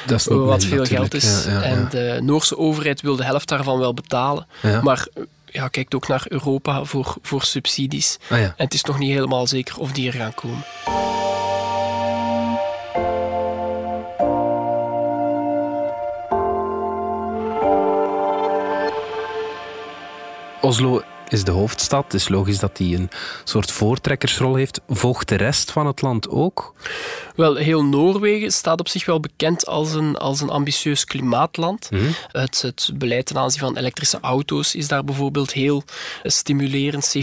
Dat 0.06 0.20
is 0.20 0.26
wat 0.26 0.64
veel 0.64 0.86
geld 0.86 1.14
is. 1.14 1.46
en 1.46 1.88
de 1.90 2.20
Noorse 2.22 2.58
overheid 2.58 3.02
wil 3.02 3.16
de 3.16 3.26
helft 3.26 3.48
daarvan 3.48 3.80
wel 3.80 3.94
betalen, 3.94 4.48
maar 4.82 5.08
ja, 5.46 5.68
kijkt 5.68 5.96
ook 5.96 6.08
naar 6.08 6.26
Europa 6.28 6.84
voor, 6.84 7.16
voor 7.22 7.44
subsidies. 7.44 8.18
Ah, 8.30 8.40
en 8.40 8.54
het 8.58 8.74
is 8.74 8.84
nog 8.84 9.00
niet 9.00 9.12
helemaal 9.12 9.48
zeker 9.48 9.80
of 9.80 9.92
die 9.92 10.08
er 10.08 10.14
gaan 10.14 10.34
komen. 10.34 10.64
Oslo 20.66 21.04
is 21.30 21.44
de 21.44 21.52
hoofdstad. 21.52 22.04
Het 22.04 22.14
is 22.14 22.30
logisch 22.30 22.60
dat 22.60 22.78
die 22.78 22.98
een 22.98 23.10
soort 23.44 23.72
voortrekkersrol 23.72 24.56
heeft. 24.56 24.82
Volgt 24.88 25.30
de 25.30 25.36
rest 25.36 25.72
van 25.72 25.88
het 25.88 26.02
land 26.02 26.30
ook? 26.30 26.74
Wel, 27.36 27.56
heel 27.56 27.84
Noorwegen 27.84 28.52
staat 28.52 28.80
op 28.80 28.88
zich 28.88 29.06
wel 29.06 29.20
bekend 29.20 29.66
als 29.66 29.94
een, 29.94 30.18
als 30.18 30.42
een 30.42 30.50
ambitieus 30.50 31.06
klimaatland. 31.06 31.92
Mhm. 31.92 32.04
het, 32.32 32.62
het, 32.62 32.90
beleid 32.94 33.26
ten 33.26 33.38
aanzien 33.38 33.60
van 33.60 33.78
elektrische 33.78 34.20
auto's 34.22 34.76
is 34.76 34.88
daar 34.88 35.04
bijvoorbeeld 35.04 35.52
heel 35.52 35.84
stimulerend. 36.24 37.16
70% 37.18 37.22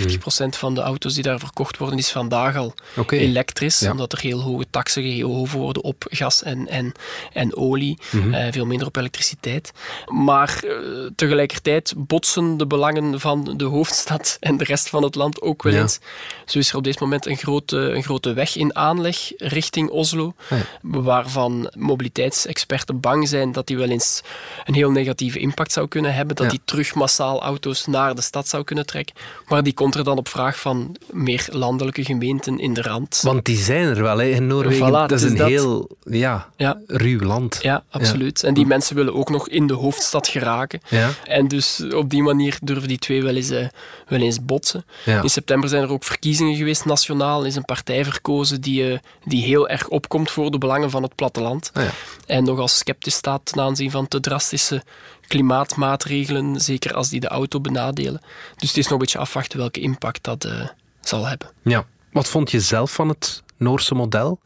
van 0.48 0.74
de 0.74 0.80
auto's 0.80 1.14
die 1.14 1.22
daar 1.22 1.38
verkocht 1.38 1.78
worden 1.78 1.98
is 1.98 2.10
vandaag 2.10 2.56
al 2.56 2.74
elektrisch, 3.06 3.88
omdat 3.88 4.12
er 4.12 4.20
heel 4.20 4.40
hoge 4.40 4.66
taxen 4.70 5.02
gehoven 5.02 5.58
worden 5.58 5.82
op 5.82 6.04
gas 6.10 6.42
en, 6.42 6.68
en, 6.68 6.92
en 7.32 7.56
olie, 7.56 7.98
mhm. 8.10 8.34
eh, 8.34 8.52
veel 8.52 8.66
minder 8.66 8.86
op 8.86 8.96
elektriciteit. 8.96 9.72
Maar 10.06 10.60
uh, 10.64 11.10
tegelijkertijd 11.16 11.94
botsen 11.96 12.56
de 12.56 12.66
belangen 12.66 13.20
van 13.20 13.54
de 13.56 13.64
hoofdstad 13.92 14.36
en 14.40 14.56
de 14.56 14.64
rest 14.64 14.88
van 14.88 15.02
het 15.02 15.14
land 15.14 15.40
ook 15.40 15.62
wel 15.62 15.72
eens. 15.72 15.98
Zo 16.46 16.58
is 16.58 16.70
er 16.70 16.76
op 16.76 16.84
dit 16.84 17.00
moment 17.00 17.26
een 17.26 17.36
grote, 17.36 17.76
een 17.76 18.02
grote 18.02 18.32
weg 18.32 18.56
in 18.56 18.76
aanleg 18.76 19.32
richting 19.36 19.90
Oslo, 19.90 20.34
ah, 20.50 20.58
waarvan 20.80 21.70
mobiliteitsexperten 21.76 23.00
bang 23.00 23.28
zijn 23.28 23.52
dat 23.52 23.66
die 23.66 23.76
wel 23.76 23.88
eens 23.88 24.22
een 24.64 24.74
heel 24.74 24.90
negatieve 24.90 25.38
impact 25.38 25.72
zou 25.72 25.88
kunnen 25.88 26.14
hebben, 26.14 26.36
dat 26.36 26.50
die 26.50 26.60
terug 26.64 26.94
massaal 26.94 27.42
auto's 27.42 27.86
naar 27.86 28.14
de 28.14 28.22
stad 28.22 28.48
zou 28.48 28.64
kunnen 28.64 28.86
trekken. 28.86 29.14
Maar 29.48 29.62
die 29.62 29.72
komt 29.72 29.94
er 29.94 30.04
dan 30.04 30.18
op 30.18 30.28
vraag 30.28 30.60
van 30.60 30.96
meer 31.10 31.46
landelijke 31.50 32.04
gemeenten 32.04 32.58
in 32.58 32.74
de 32.74 32.82
rand. 32.82 33.20
Want 33.22 33.44
die 33.44 33.56
zijn 33.56 33.86
er 33.86 34.02
wel 34.02 34.18
hè, 34.18 34.24
in 34.24 34.46
Noorwegen. 34.46 34.92
dat 34.92 35.12
is 35.12 35.22
een 35.22 35.44
heel 35.44 35.88
ja, 36.04 36.48
ruw 36.86 37.20
land. 37.20 37.58
Ja, 37.62 37.84
absoluut. 37.90 38.42
En 38.42 38.54
die 38.54 38.66
mensen 38.66 38.96
willen 38.96 39.14
ook 39.14 39.30
nog 39.30 39.48
in 39.48 39.66
de 39.66 39.74
hoofdstad 39.74 40.28
geraken. 40.28 40.80
En 41.24 41.48
dus 41.48 41.82
op 41.94 42.10
die 42.10 42.22
manier 42.22 42.58
durven 42.62 42.88
die 42.88 42.98
twee 42.98 43.22
wel 43.22 43.36
eens, 43.36 43.50
uh, 43.50 43.66
wel 44.06 44.20
eens 44.20 44.44
botsen. 44.44 44.84
In 45.04 45.30
september 45.30 45.68
zijn 45.68 45.82
er 45.82 45.90
ook 45.90 46.04
verkiezingen 46.04 46.56
geweest, 46.56 46.84
nationaal. 46.84 47.44
is 47.44 47.56
een 47.56 47.64
partij 47.64 48.04
verkozen 48.04 48.60
die, 48.60 48.92
uh, 48.92 48.98
die 49.24 49.44
heel 49.44 49.68
erg 49.68 49.88
opkomt 49.88 50.30
voor 50.30 50.50
de 50.50 50.58
belangen 50.58 50.90
van 50.90 51.02
het 51.02 51.14
platteland. 51.14 51.70
Ah, 51.72 51.82
ja. 51.82 51.90
En 52.26 52.44
nogal 52.44 52.68
sceptisch 52.68 53.14
staat 53.14 53.40
ten 53.44 53.62
aanzien 53.62 53.90
van 53.90 54.08
te 54.08 54.20
drastische 54.20 54.82
klimaatmaatregelen, 55.26 56.60
zeker 56.60 56.94
als 56.94 57.08
die 57.08 57.20
de 57.20 57.28
auto 57.28 57.60
benadelen. 57.60 58.20
Dus 58.56 58.68
het 58.68 58.78
is 58.78 58.84
nog 58.84 58.92
een 58.92 58.98
beetje 58.98 59.18
afwachten 59.18 59.58
welke 59.58 59.80
impact 59.80 60.24
dat 60.24 60.44
uh, 60.44 60.68
zal 61.00 61.26
hebben. 61.26 61.50
Ja. 61.62 61.86
Wat 62.12 62.28
vond 62.28 62.50
je 62.50 62.60
zelf 62.60 62.92
van 62.92 63.08
het 63.08 63.42
Noorse 63.56 63.94
model? 63.94 64.40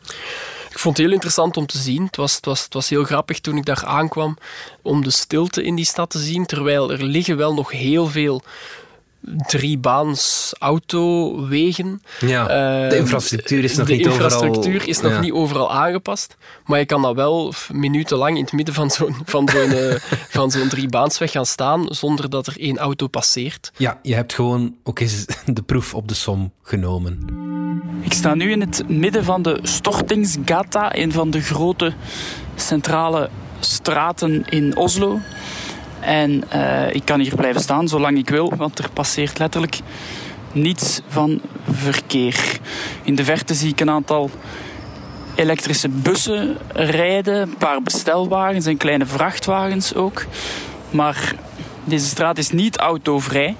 Ik 0.70 0.78
vond 0.78 0.96
het 0.96 1.06
heel 1.06 1.14
interessant 1.14 1.56
om 1.56 1.66
te 1.66 1.78
zien. 1.78 2.04
Het 2.04 2.16
was, 2.16 2.34
het, 2.36 2.44
was, 2.44 2.64
het 2.64 2.74
was 2.74 2.88
heel 2.88 3.04
grappig 3.04 3.40
toen 3.40 3.56
ik 3.56 3.64
daar 3.64 3.84
aankwam 3.84 4.38
om 4.82 5.04
de 5.04 5.10
stilte 5.10 5.62
in 5.62 5.74
die 5.74 5.84
stad 5.84 6.10
te 6.10 6.18
zien, 6.18 6.46
terwijl 6.46 6.92
er 6.92 7.02
liggen 7.02 7.36
wel 7.36 7.54
nog 7.54 7.70
heel 7.70 8.06
veel 8.06 8.42
driebaans 9.46 10.54
autowegen. 10.58 12.02
Ja, 12.20 12.46
de 12.46 12.52
ehm, 12.94 13.00
infrastructuur 13.00 13.64
is 13.64 13.76
nog 13.76 13.88
niet 13.88 14.06
overal... 14.06 14.28
De 14.28 14.34
infrastructuur 14.34 14.88
is 14.88 15.00
nog 15.00 15.20
niet 15.20 15.32
overal 15.32 15.72
aangepast. 15.72 16.36
Maar 16.64 16.78
je 16.78 16.86
kan 16.86 17.02
dan 17.02 17.14
wel 17.14 17.52
minutenlang 17.72 18.36
in 18.36 18.42
het 18.42 18.52
midden 18.52 18.74
van 18.74 18.90
zo'n 18.90 19.16
van 19.24 19.48
zo'n 19.48 19.70
uh, 19.70 19.94
van 20.28 20.50
zo'n 20.50 20.68
driebaansweg 20.68 21.30
gaan 21.30 21.46
staan 21.46 21.86
zonder 21.88 22.30
dat 22.30 22.46
er 22.46 22.60
één 22.60 22.78
auto 22.78 23.06
passeert. 23.06 23.72
Ja, 23.76 23.98
je 24.02 24.14
hebt 24.14 24.34
gewoon 24.34 24.74
ook 24.82 24.98
eens 24.98 25.24
de 25.46 25.62
proef 25.62 25.94
op 25.94 26.08
de 26.08 26.14
som 26.14 26.52
genomen. 26.62 27.44
Ik 28.00 28.12
sta 28.12 28.34
nu 28.34 28.50
in 28.50 28.60
het 28.60 28.88
midden 28.88 29.24
van 29.24 29.42
de 29.42 29.58
Stortingsgata, 29.62 30.96
een 30.96 31.12
van 31.12 31.30
de 31.30 31.40
grote 31.40 31.94
centrale 32.54 33.30
straten 33.60 34.44
in 34.48 34.76
Oslo. 34.76 35.18
En 36.06 36.44
uh, 36.54 36.94
ik 36.94 37.04
kan 37.04 37.20
hier 37.20 37.34
blijven 37.34 37.60
staan 37.60 37.88
zolang 37.88 38.18
ik 38.18 38.28
wil, 38.28 38.52
want 38.56 38.78
er 38.78 38.90
passeert 38.90 39.38
letterlijk 39.38 39.78
niets 40.52 41.00
van 41.08 41.40
verkeer. 41.70 42.58
In 43.02 43.14
de 43.14 43.24
verte 43.24 43.54
zie 43.54 43.70
ik 43.70 43.80
een 43.80 43.90
aantal 43.90 44.30
elektrische 45.34 45.88
bussen 45.88 46.56
rijden, 46.72 47.42
een 47.42 47.56
paar 47.56 47.82
bestelwagens 47.82 48.66
en 48.66 48.76
kleine 48.76 49.06
vrachtwagens 49.06 49.94
ook. 49.94 50.24
Maar 50.90 51.34
deze 51.84 52.06
straat 52.06 52.38
is 52.38 52.50
niet 52.50 52.76
autovrij. 52.76 53.56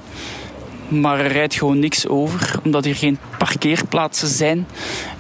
Maar 0.89 1.19
er 1.19 1.33
rijdt 1.33 1.55
gewoon 1.55 1.79
niks 1.79 2.09
over, 2.09 2.59
omdat 2.65 2.85
hier 2.85 2.97
geen 2.97 3.19
parkeerplaatsen 3.39 4.29
zijn. 4.29 4.67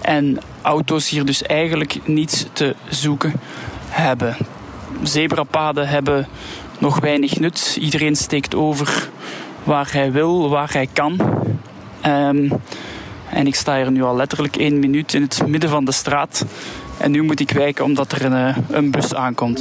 En 0.00 0.38
auto's 0.62 1.08
hier 1.08 1.24
dus 1.24 1.42
eigenlijk 1.42 1.98
niets 2.04 2.46
te 2.52 2.74
zoeken 2.88 3.32
hebben. 3.88 4.36
Zebrapaden 5.02 5.88
hebben 5.88 6.28
nog 6.78 7.00
weinig 7.00 7.38
nut. 7.38 7.76
Iedereen 7.80 8.16
steekt 8.16 8.54
over 8.54 9.08
waar 9.64 9.92
hij 9.92 10.12
wil, 10.12 10.48
waar 10.48 10.72
hij 10.72 10.88
kan. 10.92 11.20
Um, 12.06 12.52
en 13.30 13.46
ik 13.46 13.54
sta 13.54 13.76
hier 13.76 13.90
nu 13.90 14.02
al 14.02 14.16
letterlijk 14.16 14.56
één 14.56 14.78
minuut 14.78 15.14
in 15.14 15.22
het 15.22 15.46
midden 15.46 15.70
van 15.70 15.84
de 15.84 15.92
straat. 15.92 16.44
En 16.98 17.10
nu 17.10 17.22
moet 17.22 17.40
ik 17.40 17.50
wijken 17.50 17.84
omdat 17.84 18.12
er 18.12 18.24
een, 18.24 18.32
eh, 18.32 18.56
een 18.70 18.90
bus 18.90 19.14
aankomt. 19.14 19.58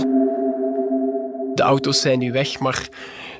De 1.53 1.63
auto's 1.63 2.01
zijn 2.01 2.19
nu 2.19 2.31
weg, 2.31 2.59
maar 2.59 2.89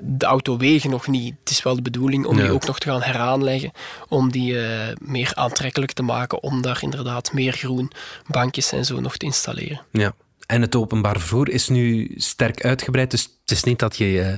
de 0.02 0.26
autowegen 0.26 0.90
nog 0.90 1.08
niet. 1.08 1.36
Het 1.40 1.50
is 1.50 1.64
wel 1.64 1.76
de 1.76 1.82
bedoeling 1.82 2.26
om 2.26 2.38
die 2.38 2.52
ook 2.52 2.66
nog 2.66 2.80
te 2.80 2.90
gaan 2.90 3.02
heraanleggen, 3.02 3.72
om 4.08 4.32
die 4.32 4.54
uh, 4.54 4.70
meer 5.00 5.32
aantrekkelijk 5.34 5.92
te 5.92 6.04
maken, 6.04 6.44
om 6.44 6.62
daar 6.62 6.80
inderdaad 6.82 7.34
meer 7.34 7.54
groen, 7.54 7.92
bankjes 8.28 8.72
en 8.72 8.86
zo 8.86 9.00
nog 9.00 9.18
te 9.18 9.26
installeren. 9.26 9.82
Ja. 9.92 10.14
En 10.46 10.62
het 10.62 10.76
openbaar 10.76 11.20
vervoer 11.20 11.50
is 11.50 11.68
nu 11.68 12.14
sterk 12.18 12.64
uitgebreid, 12.64 13.12
dus 13.12 13.24
het 13.42 13.52
is 13.52 13.64
niet 13.64 13.80
dat 13.80 13.98
je 13.98 14.12
je 14.12 14.38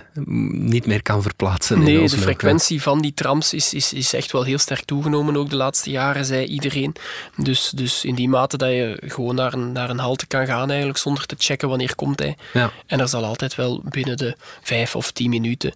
niet 0.54 0.86
meer 0.86 1.02
kan 1.02 1.22
verplaatsen. 1.22 1.84
Nee, 1.84 2.10
de 2.10 2.18
frequentie 2.18 2.82
van 2.82 3.02
die 3.02 3.14
trams 3.14 3.54
is, 3.54 3.74
is, 3.74 3.94
is 3.94 4.14
echt 4.14 4.32
wel 4.32 4.44
heel 4.44 4.58
sterk 4.58 4.86
toegenomen, 4.86 5.36
ook 5.36 5.50
de 5.50 5.56
laatste 5.56 5.90
jaren, 5.90 6.26
zei 6.26 6.46
iedereen. 6.46 6.96
Dus, 7.36 7.70
dus 7.76 8.06
in 8.06 8.16
die 8.16 8.30
mate 8.30 8.58
dat 8.58 8.70
je 8.70 9.02
gewoon 9.06 9.36
naar 9.36 9.54
een, 9.54 9.72
naar 9.72 9.90
een 9.90 10.00
halte 10.00 10.28
kan 10.28 10.46
gaan, 10.46 10.70
eigenlijk, 10.70 11.00
zonder 11.00 11.26
te 11.26 11.36
checken 11.38 11.70
wanneer 11.70 11.96
komt 11.96 12.20
hij. 12.20 12.38
Ja. 12.54 12.72
En 12.86 13.00
er 13.00 13.08
zal 13.08 13.24
altijd 13.24 13.56
wel 13.56 13.82
binnen 13.84 14.18
de 14.18 14.36
vijf 14.62 14.96
of 14.96 15.12
tien 15.12 15.30
minuten 15.30 15.74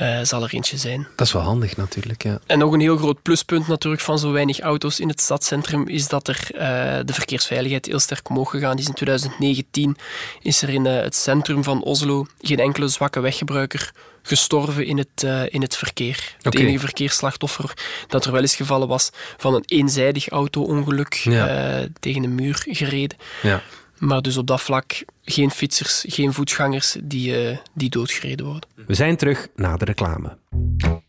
uh, 0.00 0.18
zal 0.22 0.42
er 0.42 0.54
eentje 0.54 0.76
zijn. 0.76 1.06
Dat 1.16 1.26
is 1.26 1.32
wel 1.32 1.42
handig 1.42 1.76
natuurlijk, 1.76 2.22
ja. 2.22 2.38
En 2.46 2.58
nog 2.58 2.72
een 2.72 2.80
heel 2.80 2.96
groot 2.96 3.22
pluspunt 3.22 3.66
natuurlijk 3.66 4.02
van 4.02 4.18
zo 4.18 4.32
weinig 4.32 4.60
auto's 4.60 5.00
in 5.00 5.08
het 5.08 5.20
stadscentrum 5.20 5.88
is 5.88 6.08
dat 6.08 6.28
er 6.28 6.48
uh, 6.52 6.60
de 7.04 7.12
verkeersveiligheid 7.12 7.86
heel 7.86 7.98
sterk 7.98 8.28
omhoog 8.28 8.50
gegaan 8.50 8.78
is. 8.78 8.86
In 8.86 8.94
2019 8.94 9.96
is 10.40 10.62
er 10.62 10.68
in 10.68 10.84
uh, 10.84 11.00
het 11.00 11.14
centrum 11.14 11.64
van 11.64 11.82
Oslo 11.82 12.26
geen 12.40 12.58
enkele 12.58 12.88
zwakke 12.88 13.20
weggebruiker 13.20 13.92
gestorven 14.22 14.86
in 14.86 14.98
het, 14.98 15.22
in 15.48 15.62
het 15.62 15.76
verkeer. 15.76 16.36
Het 16.40 16.54
enige 16.54 16.78
verkeersslachtoffer 16.78 17.72
dat 18.08 18.24
er 18.24 18.32
wel 18.32 18.40
eens 18.40 18.56
gevallen 18.56 18.88
was 18.88 19.10
van 19.36 19.54
een 19.54 19.64
eenzijdig 19.66 20.28
auto-ongeluk 20.28 21.14
ja. 21.14 21.86
tegen 22.00 22.22
een 22.22 22.34
muur 22.34 22.64
gereden. 22.68 23.16
Ja. 23.42 23.62
Maar 23.98 24.22
dus 24.22 24.36
op 24.36 24.46
dat 24.46 24.60
vlak 24.60 25.04
geen 25.22 25.50
fietsers, 25.50 26.04
geen 26.08 26.32
voetgangers 26.32 26.96
die, 27.04 27.50
uh, 27.50 27.56
die 27.74 27.90
doodgereden 27.90 28.46
worden. 28.46 28.68
We 28.86 28.94
zijn 28.94 29.16
terug 29.16 29.48
na 29.56 29.76
de 29.76 29.84
reclame. 29.84 30.38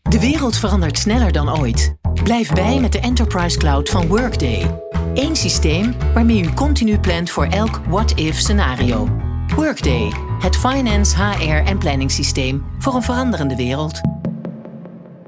De 0.02 0.20
wereld 0.20 0.56
verandert 0.56 0.98
sneller 0.98 1.32
dan 1.32 1.58
ooit. 1.58 1.96
Blijf 2.22 2.52
bij 2.52 2.80
met 2.80 2.92
de 2.92 3.00
Enterprise 3.00 3.58
Cloud 3.58 3.88
van 3.88 4.06
Workday. 4.06 4.80
Eén 5.14 5.36
systeem 5.36 5.94
waarmee 6.14 6.42
u 6.42 6.52
continu 6.52 6.98
plant 6.98 7.30
voor 7.30 7.44
elk 7.44 7.80
what-if 7.88 8.38
scenario. 8.38 9.08
Workday, 9.54 10.12
het 10.40 10.56
finance, 10.56 11.16
HR 11.16 11.50
en 11.50 11.78
planningssysteem 11.78 12.64
voor 12.78 12.94
een 12.94 13.02
veranderende 13.02 13.56
wereld. 13.56 14.00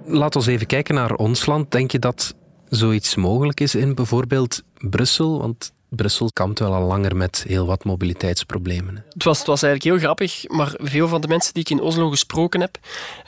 Laten 0.07 0.41
we 0.41 0.51
even 0.51 0.67
kijken 0.67 0.95
naar 0.95 1.15
ons 1.15 1.47
land. 1.47 1.71
Denk 1.71 1.91
je 1.91 1.99
dat 1.99 2.35
zoiets 2.69 3.15
mogelijk 3.15 3.61
is 3.61 3.75
in 3.75 3.95
bijvoorbeeld 3.95 4.63
Brussel? 4.79 5.39
Want 5.39 5.73
Brussel 5.89 6.31
kampt 6.33 6.59
wel 6.59 6.75
al 6.75 6.87
langer 6.87 7.17
met 7.17 7.45
heel 7.47 7.67
wat 7.67 7.85
mobiliteitsproblemen. 7.85 9.05
Het 9.13 9.25
was, 9.25 9.39
het 9.39 9.47
was 9.47 9.63
eigenlijk 9.63 9.95
heel 9.95 10.05
grappig, 10.05 10.49
maar 10.49 10.75
veel 10.79 11.09
van 11.09 11.21
de 11.21 11.29
mensen 11.29 11.55
die 11.55 11.63
ik 11.63 11.71
in 11.71 11.81
Oslo 11.81 12.11
gesproken 12.11 12.61
heb, 12.61 12.79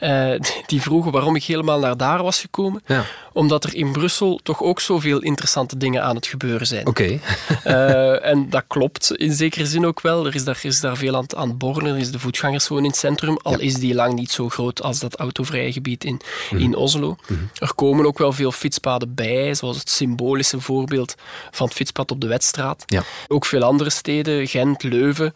uh, 0.03 0.41
die 0.67 0.83
vroegen 0.83 1.13
waarom 1.13 1.37
ik 1.37 1.45
helemaal 1.45 1.79
naar 1.79 1.97
daar 1.97 2.23
was 2.23 2.41
gekomen. 2.41 2.83
Ja. 2.87 3.05
Omdat 3.33 3.65
er 3.65 3.75
in 3.75 3.93
Brussel 3.93 4.41
toch 4.43 4.63
ook 4.63 4.81
zoveel 4.81 5.21
interessante 5.21 5.77
dingen 5.77 6.03
aan 6.03 6.15
het 6.15 6.27
gebeuren 6.27 6.67
zijn. 6.67 6.87
Oké. 6.87 7.19
uh, 7.67 8.27
en 8.27 8.51
dat 8.51 8.65
klopt 8.67 9.17
in 9.17 9.33
zekere 9.33 9.67
zin 9.67 9.87
ook 9.87 10.01
wel. 10.01 10.27
Er 10.27 10.35
is 10.35 10.45
daar, 10.45 10.59
is 10.63 10.81
daar 10.81 10.97
veel 10.97 11.17
aan, 11.17 11.37
aan 11.37 11.49
het 11.49 11.59
borrelen. 11.59 11.95
Er 11.95 12.01
is 12.01 12.11
de 12.11 12.19
voetgangerszone 12.19 12.81
in 12.81 12.87
het 12.87 12.97
centrum, 12.97 13.39
al 13.43 13.59
is 13.59 13.75
die 13.75 13.95
lang 13.95 14.15
niet 14.15 14.31
zo 14.31 14.49
groot 14.49 14.83
als 14.83 14.99
dat 14.99 15.17
autovrije 15.17 15.73
gebied 15.73 16.05
in, 16.05 16.21
mhm. 16.51 16.63
in 16.63 16.75
Oslo. 16.75 17.17
Mhm. 17.27 17.41
Er 17.55 17.75
komen 17.75 18.07
ook 18.07 18.19
wel 18.19 18.33
veel 18.33 18.53
fietspaden 18.53 19.15
bij, 19.15 19.55
zoals 19.55 19.79
het 19.79 19.91
symbolische 19.91 20.61
voorbeeld 20.61 21.15
van 21.51 21.67
het 21.67 21.77
fietspad 21.77 22.11
op 22.11 22.21
de 22.21 22.27
wedstrijd 22.27 22.49
ja. 22.87 23.03
Ook 23.29 23.47
veel 23.47 23.63
andere 23.63 23.91
steden, 23.91 24.47
Gent, 24.47 24.83
Leuven, 24.83 25.35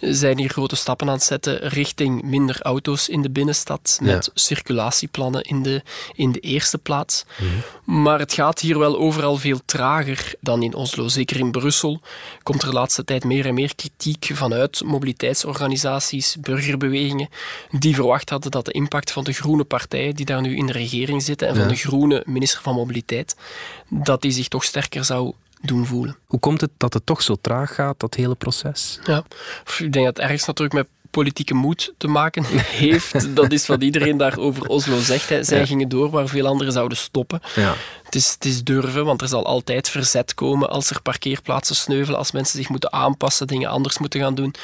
zijn 0.00 0.38
hier 0.38 0.48
grote 0.48 0.76
stappen 0.76 1.06
aan 1.06 1.14
het 1.14 1.22
zetten 1.22 1.58
richting 1.58 2.22
minder 2.22 2.62
auto's 2.62 3.08
in 3.08 3.22
de 3.22 3.30
binnenstad, 3.30 3.98
met 4.02 4.30
circulatieplannen 4.34 5.42
in 5.42 5.62
de, 5.62 5.82
in 6.14 6.32
de 6.32 6.40
eerste 6.40 6.78
plaats. 6.78 7.24
Mhm. 7.38 8.00
Maar 8.02 8.18
het 8.18 8.32
gaat 8.32 8.60
hier 8.60 8.78
wel 8.78 8.98
overal 8.98 9.36
veel 9.36 9.60
trager 9.64 10.34
dan 10.40 10.62
in 10.62 10.74
Oslo. 10.74 11.08
Zeker 11.08 11.38
in 11.38 11.50
Brussel 11.50 12.00
komt 12.42 12.62
er 12.62 12.68
de 12.68 12.74
laatste 12.74 13.04
tijd 13.04 13.24
meer 13.24 13.46
en 13.46 13.54
meer 13.54 13.74
kritiek 13.74 14.30
vanuit 14.32 14.82
mobiliteitsorganisaties, 14.84 16.36
burgerbewegingen, 16.40 17.28
die 17.70 17.94
verwacht 17.94 18.30
hadden 18.30 18.50
dat 18.50 18.64
de 18.64 18.72
impact 18.72 19.10
van 19.10 19.24
de 19.24 19.32
groene 19.32 19.64
partijen 19.64 20.14
die 20.14 20.26
daar 20.26 20.40
nu 20.40 20.56
in 20.56 20.66
de 20.66 20.72
regering 20.72 21.22
zitten 21.22 21.48
en 21.48 21.56
van 21.56 21.68
de 21.68 21.76
groene 21.76 22.22
minister 22.26 22.62
van 22.62 22.74
Mobiliteit, 22.74 23.36
dat 23.88 24.22
die 24.22 24.30
zich 24.30 24.48
toch 24.48 24.64
sterker 24.64 25.04
zou 25.04 25.32
doen 25.62 25.86
voelen. 25.86 26.16
Hoe 26.26 26.40
komt 26.40 26.60
het 26.60 26.70
dat 26.76 26.94
het 26.94 27.06
toch 27.06 27.22
zo 27.22 27.36
traag 27.40 27.74
gaat, 27.74 28.00
dat 28.00 28.14
hele 28.14 28.34
proces? 28.34 28.98
Ja, 29.04 29.24
ik 29.78 29.92
denk 29.92 30.04
dat 30.04 30.16
het 30.16 30.18
ergens 30.18 30.44
natuurlijk 30.44 30.74
met 30.74 30.86
politieke 31.10 31.54
moed 31.54 31.92
te 31.96 32.08
maken 32.08 32.44
heeft. 32.84 33.36
Dat 33.36 33.52
is 33.52 33.66
wat 33.66 33.82
iedereen 33.82 34.16
daar 34.16 34.38
over 34.38 34.66
Oslo 34.66 34.98
zegt. 34.98 35.28
Hè. 35.28 35.42
Zij 35.42 35.66
gingen 35.66 35.88
door 35.88 36.10
waar 36.10 36.28
veel 36.28 36.46
anderen 36.46 36.72
zouden 36.72 36.98
stoppen. 36.98 37.40
Ja. 37.54 37.74
Het, 38.02 38.14
is, 38.14 38.32
het 38.32 38.44
is 38.44 38.64
durven, 38.64 39.04
want 39.04 39.22
er 39.22 39.28
zal 39.28 39.46
altijd 39.46 39.88
verzet 39.88 40.34
komen 40.34 40.70
als 40.70 40.90
er 40.90 41.02
parkeerplaatsen 41.02 41.76
sneuvelen, 41.76 42.18
als 42.18 42.32
mensen 42.32 42.58
zich 42.58 42.68
moeten 42.68 42.92
aanpassen, 42.92 43.46
dingen 43.46 43.70
anders 43.70 43.98
moeten 43.98 44.20
gaan 44.20 44.34
doen. 44.34 44.54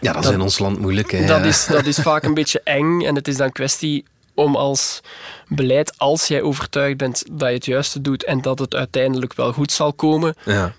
Ja, 0.00 0.12
dat, 0.12 0.24
is 0.24 0.30
in 0.30 0.40
ons 0.40 0.58
land 0.58 0.78
moeilijk. 0.78 1.10
Hè? 1.10 1.26
Dat, 1.26 1.44
is, 1.44 1.66
dat 1.66 1.86
is 1.86 1.98
vaak 1.98 2.22
een 2.22 2.34
beetje 2.34 2.60
eng 2.64 3.00
en 3.00 3.14
het 3.14 3.28
is 3.28 3.36
dan 3.36 3.52
kwestie 3.52 4.04
om 4.38 4.56
als 4.56 5.00
beleid, 5.48 5.98
als 5.98 6.28
jij 6.28 6.42
overtuigd 6.42 6.96
bent 6.96 7.24
dat 7.30 7.48
je 7.48 7.54
het 7.54 7.64
juiste 7.64 8.00
doet 8.00 8.24
en 8.24 8.40
dat 8.40 8.58
het 8.58 8.74
uiteindelijk 8.74 9.34
wel 9.34 9.52
goed 9.52 9.72
zal 9.72 9.92
komen, 9.92 10.34
ja. 10.44 10.74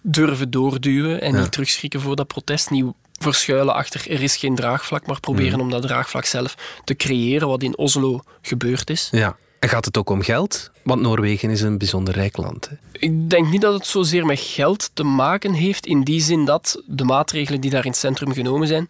durven 0.00 0.50
doorduwen 0.50 1.20
en 1.20 1.36
niet 1.36 1.52
terugschrikken 1.52 2.00
voor 2.00 2.16
dat 2.16 2.26
protest. 2.26 2.70
Niet 2.70 2.86
verschuilen 3.18 3.74
achter 3.74 4.10
er 4.10 4.22
is 4.22 4.36
geen 4.36 4.54
draagvlak, 4.54 5.06
maar 5.06 5.20
proberen 5.20 5.58
mm. 5.58 5.60
om 5.60 5.70
dat 5.70 5.82
draagvlak 5.82 6.24
zelf 6.24 6.56
te 6.84 6.94
creëren, 6.94 7.48
wat 7.48 7.62
in 7.62 7.78
Oslo 7.78 8.20
gebeurd 8.42 8.90
is. 8.90 9.08
Ja. 9.10 9.36
En 9.58 9.68
gaat 9.68 9.84
het 9.84 9.98
ook 9.98 10.10
om 10.10 10.22
geld? 10.22 10.70
Want 10.82 11.00
Noorwegen 11.00 11.50
is 11.50 11.60
een 11.60 11.78
bijzonder 11.78 12.14
rijk 12.14 12.36
land. 12.36 12.68
Hè? 12.68 12.76
Ik 12.92 13.30
denk 13.30 13.50
niet 13.50 13.60
dat 13.60 13.74
het 13.74 13.86
zozeer 13.86 14.26
met 14.26 14.40
geld 14.40 14.90
te 14.92 15.02
maken 15.02 15.52
heeft, 15.52 15.86
in 15.86 16.02
die 16.02 16.20
zin 16.20 16.44
dat 16.44 16.82
de 16.86 17.04
maatregelen 17.04 17.60
die 17.60 17.70
daar 17.70 17.84
in 17.84 17.90
het 17.90 17.98
centrum 17.98 18.32
genomen 18.32 18.68
zijn, 18.68 18.88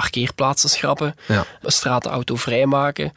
parkeerplaatsen 0.00 0.68
schrappen, 0.68 1.14
ja. 1.28 1.44
straten 1.62 2.10
autovrij 2.10 2.66
maken. 2.66 3.12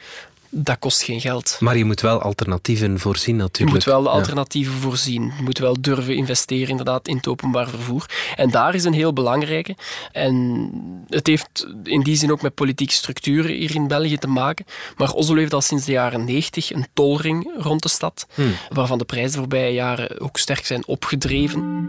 Dat 0.49 0.79
kost 0.79 1.03
geen 1.03 1.21
geld. 1.21 1.57
Maar 1.59 1.77
je 1.77 1.85
moet 1.85 2.01
wel 2.01 2.21
alternatieven 2.21 2.99
voorzien 2.99 3.35
natuurlijk. 3.35 3.67
Je 3.69 3.73
moet 3.73 3.83
wel 3.83 4.03
de 4.03 4.09
alternatieven 4.09 4.73
voorzien. 4.73 5.23
Je 5.37 5.43
moet 5.43 5.57
wel 5.57 5.81
durven 5.81 6.15
investeren 6.15 6.69
inderdaad 6.69 7.07
in 7.07 7.15
het 7.15 7.27
openbaar 7.27 7.69
vervoer. 7.69 8.05
En 8.35 8.49
daar 8.49 8.75
is 8.75 8.83
een 8.83 8.93
heel 8.93 9.13
belangrijke. 9.13 9.75
En 10.11 10.69
het 11.07 11.27
heeft 11.27 11.67
in 11.83 12.01
die 12.01 12.15
zin 12.15 12.31
ook 12.31 12.41
met 12.41 12.53
politieke 12.53 12.93
structuren 12.93 13.51
hier 13.51 13.75
in 13.75 13.87
België 13.87 14.17
te 14.17 14.27
maken. 14.27 14.65
Maar 14.97 15.11
Oslo 15.11 15.35
heeft 15.35 15.53
al 15.53 15.61
sinds 15.61 15.85
de 15.85 15.91
jaren 15.91 16.25
90 16.25 16.73
een 16.73 16.87
tolring 16.93 17.51
rond 17.57 17.81
de 17.81 17.89
stad, 17.89 18.27
hmm. 18.33 18.53
waarvan 18.69 18.97
de 18.97 19.05
prijzen 19.05 19.31
de 19.31 19.37
voorbije 19.37 19.73
jaren 19.73 20.19
ook 20.19 20.37
sterk 20.37 20.65
zijn 20.65 20.87
opgedreven. 20.87 21.87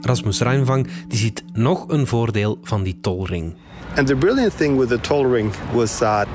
Rasmus 0.00 0.40
Ruinvang 0.40 0.88
die 1.08 1.18
ziet 1.18 1.42
nog 1.52 1.88
een 1.88 2.06
voordeel 2.06 2.58
van 2.62 2.82
die 2.82 2.98
tolring. 3.00 3.54
And 3.96 4.06
the 4.06 4.14
brilliant 4.14 4.52
thing 4.52 4.78
with 4.78 4.88
the 4.88 4.98
toll 4.98 5.26
ring 5.26 5.54
was 5.74 5.98
that 5.98 6.28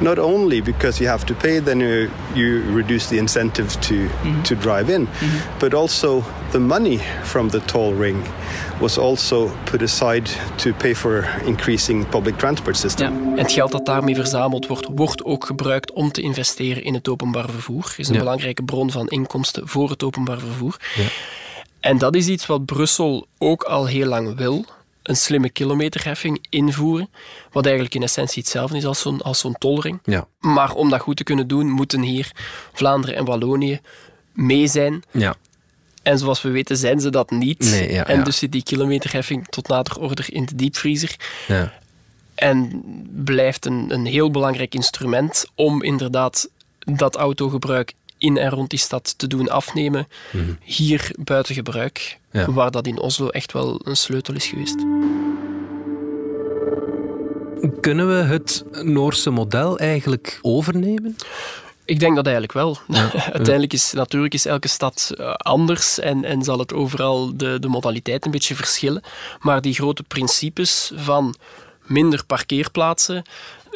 not 0.00 0.18
only 0.18 0.60
because 0.60 1.00
you 1.00 1.08
have 1.08 1.24
to 1.26 1.34
pay, 1.34 1.58
then 1.58 1.80
you, 1.80 2.10
you 2.34 2.62
reduce 2.74 3.08
the 3.08 3.16
incentive 3.16 3.80
to, 3.80 3.94
mm-hmm. 3.94 4.42
to 4.42 4.54
drive 4.54 4.90
in, 4.90 5.06
mm-hmm. 5.06 5.58
but 5.58 5.74
also 5.74 6.22
the 6.52 6.58
money 6.58 6.98
from 7.22 7.48
the 7.48 7.60
toll 7.60 7.94
ring 7.94 8.22
was 8.80 8.98
also 8.98 9.50
put 9.64 9.82
aside 9.82 10.30
to 10.56 10.72
pay 10.72 10.94
for 10.94 11.24
increasing 11.44 12.08
public 12.08 12.36
transport 12.38 12.76
system. 12.76 13.12
Ja. 13.12 13.30
En 13.30 13.38
het 13.38 13.52
geld 13.52 13.72
dat 13.72 13.86
daarmee 13.86 14.14
verzameld 14.14 14.66
wordt, 14.66 14.86
wordt 14.94 15.24
ook 15.24 15.46
gebruikt 15.46 15.92
om 15.92 16.12
te 16.12 16.20
investeren 16.20 16.84
in 16.84 16.94
het 16.94 17.08
openbaar 17.08 17.50
vervoer. 17.50 17.94
is 17.96 18.08
een 18.08 18.14
ja. 18.14 18.20
belangrijke 18.20 18.62
bron 18.62 18.90
van 18.90 19.06
inkomsten 19.06 19.68
voor 19.68 19.90
het 19.90 20.02
openbaar 20.02 20.38
vervoer. 20.38 20.76
Ja. 20.96 21.04
En 21.80 21.98
dat 21.98 22.14
is 22.14 22.26
iets 22.26 22.46
wat 22.46 22.64
Brussel 22.64 23.26
ook 23.38 23.62
al 23.62 23.86
heel 23.86 24.06
lang 24.06 24.36
wil 24.36 24.64
een 25.08 25.16
slimme 25.16 25.50
kilometerheffing 25.50 26.46
invoeren. 26.50 27.08
Wat 27.52 27.64
eigenlijk 27.64 27.94
in 27.94 28.02
essentie 28.02 28.42
hetzelfde 28.42 28.76
is 28.76 28.86
als 28.86 29.00
zo'n, 29.00 29.20
zo'n 29.30 29.58
tolring. 29.58 30.00
Ja. 30.04 30.26
Maar 30.40 30.74
om 30.74 30.90
dat 30.90 31.00
goed 31.00 31.16
te 31.16 31.24
kunnen 31.24 31.48
doen, 31.48 31.70
moeten 31.70 32.00
hier 32.00 32.32
Vlaanderen 32.72 33.16
en 33.16 33.24
Wallonië 33.24 33.80
mee 34.32 34.66
zijn. 34.66 35.02
Ja. 35.10 35.34
En 36.02 36.18
zoals 36.18 36.42
we 36.42 36.50
weten 36.50 36.76
zijn 36.76 37.00
ze 37.00 37.10
dat 37.10 37.30
niet. 37.30 37.70
Nee, 37.70 37.92
ja, 37.92 38.06
en 38.06 38.24
dus 38.24 38.38
zit 38.38 38.52
die 38.52 38.62
kilometerheffing 38.62 39.46
tot 39.48 39.68
nader 39.68 39.98
order 39.98 40.32
in 40.32 40.44
de 40.44 40.54
diepvriezer. 40.54 41.16
Ja. 41.46 41.72
En 42.34 42.82
blijft 43.24 43.66
een, 43.66 43.86
een 43.88 44.06
heel 44.06 44.30
belangrijk 44.30 44.74
instrument 44.74 45.46
om 45.54 45.82
inderdaad 45.82 46.48
dat 46.78 47.16
autogebruik 47.16 47.92
in 48.26 48.36
en 48.36 48.50
rond 48.50 48.70
die 48.70 48.78
stad 48.78 49.18
te 49.18 49.26
doen 49.26 49.48
afnemen, 49.48 50.08
mhm. 50.32 50.52
hier 50.60 51.10
buiten 51.18 51.54
gebruik, 51.54 52.18
waar 52.46 52.70
dat 52.70 52.86
in 52.86 52.98
Oslo 52.98 53.28
echt 53.28 53.52
wel 53.52 53.80
een 53.84 53.96
sleutel 53.96 54.34
is 54.34 54.46
geweest. 54.46 54.84
Kunnen 57.80 58.08
we 58.08 58.14
het 58.14 58.64
Noorse 58.82 59.30
model 59.30 59.78
eigenlijk 59.78 60.38
overnemen? 60.42 61.16
Ik 61.84 62.00
denk 62.00 62.14
dat 62.14 62.24
eigenlijk 62.24 62.54
wel. 62.54 62.78
Uiteindelijk 63.32 63.72
is 63.72 63.92
natuurlijk 63.92 64.34
is 64.34 64.46
elke 64.46 64.68
stad 64.68 65.12
eh, 65.16 65.32
anders 65.32 65.98
en, 65.98 66.24
en 66.24 66.42
zal 66.42 66.58
het 66.58 66.72
overal 66.72 67.36
de, 67.36 67.58
de 67.58 67.68
modaliteit 67.68 68.24
een 68.24 68.30
beetje 68.30 68.54
verschillen. 68.54 69.02
Maar 69.40 69.60
die 69.60 69.74
grote 69.74 70.02
principes 70.02 70.92
van 70.94 71.34
minder 71.82 72.24
parkeerplaatsen, 72.26 73.22